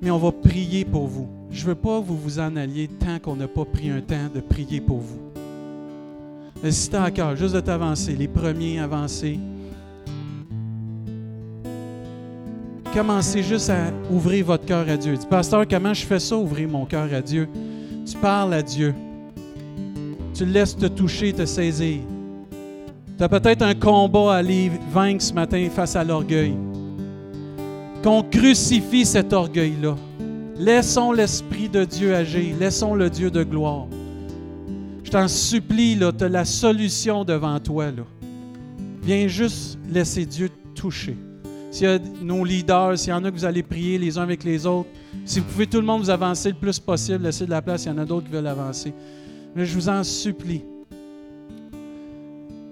[0.00, 1.28] Mais on va prier pour vous.
[1.50, 4.00] Je ne veux pas que vous vous en alliez tant qu'on n'a pas pris un
[4.00, 5.20] temps de prier pour vous.
[6.62, 9.38] Mais si tu as cœur, juste de t'avancer, les premiers avancés,
[12.94, 15.16] commencez juste à ouvrir votre cœur à Dieu.
[15.16, 17.48] Dis, pasteur, comment je fais ça, ouvrir mon cœur à Dieu?
[18.06, 18.94] Tu parles à Dieu.
[20.32, 22.02] Tu laisses te toucher, te saisir.
[23.18, 26.54] Tu as peut-être un combat à aller vaincre ce matin face à l'orgueil.
[28.04, 29.96] Qu'on crucifie cet orgueil-là.
[30.56, 32.54] Laissons l'Esprit de Dieu agir.
[32.60, 33.86] Laissons le Dieu de gloire.
[35.02, 37.86] Je t'en supplie, tu as la solution devant toi.
[39.02, 41.16] Viens juste laisser Dieu te toucher.
[41.74, 44.22] S'il y a nos leaders, s'il y en a que vous allez prier les uns
[44.22, 44.88] avec les autres,
[45.24, 47.84] si vous pouvez tout le monde vous avancer le plus possible, laisser de la place,
[47.84, 48.94] il y en a d'autres qui veulent avancer.
[49.56, 50.62] Mais je vous en supplie.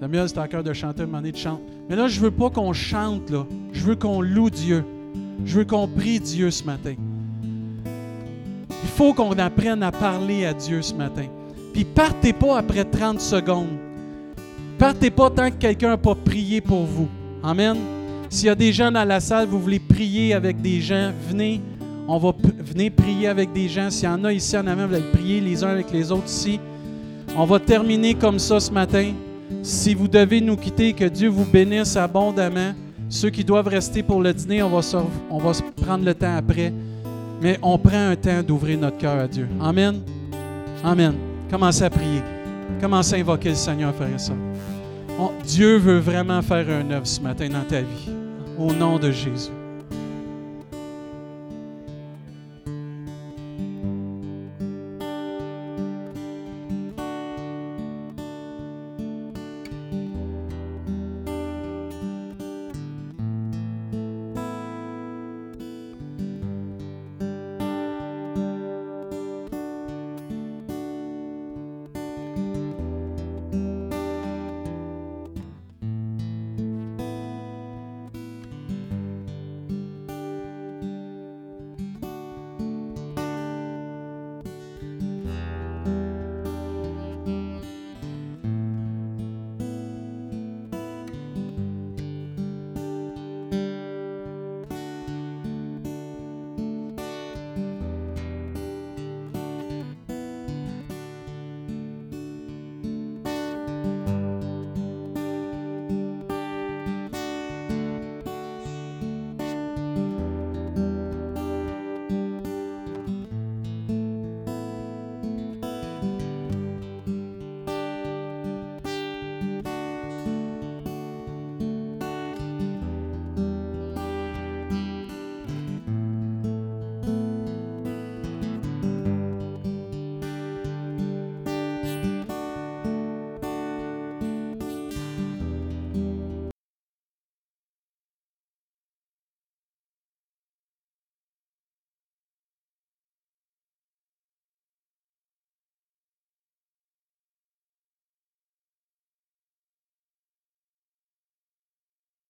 [0.09, 1.61] mieux, c'est à cœur de chanter, donné de chante.
[1.90, 3.44] Mais là, je veux pas qu'on chante, là.
[3.72, 4.84] Je veux qu'on loue Dieu.
[5.44, 6.94] Je veux qu'on prie Dieu ce matin.
[7.84, 11.26] Il faut qu'on apprenne à parler à Dieu ce matin.
[11.72, 13.78] Puis partez pas après 30 secondes.
[14.78, 17.09] Partez pas tant que quelqu'un n'a pas prié pour vous.
[17.42, 17.76] Amen.
[18.32, 21.60] S'il y a des gens dans la salle, vous voulez prier avec des gens, venez.
[22.08, 22.32] On va
[22.64, 23.90] venir prier avec des gens.
[23.90, 26.28] S'il y en a ici en avant, vous allez prier les uns avec les autres
[26.28, 26.58] ici.
[27.36, 29.12] On va terminer comme ça ce matin.
[29.62, 32.72] Si vous devez nous quitter, que Dieu vous bénisse abondamment.
[33.10, 34.96] Ceux qui doivent rester pour le dîner, on va, se,
[35.28, 35.52] on va
[35.82, 36.72] prendre le temps après.
[37.42, 39.46] Mais on prend un temps d'ouvrir notre cœur à Dieu.
[39.60, 40.00] Amen.
[40.82, 41.12] Amen.
[41.50, 42.22] Commencez à prier.
[42.80, 44.32] Commencez à invoquer le Seigneur, faire ça.
[45.44, 48.21] Dieu veut vraiment faire un œuvre ce matin dans ta vie.
[48.62, 49.61] Au nom de Jésus.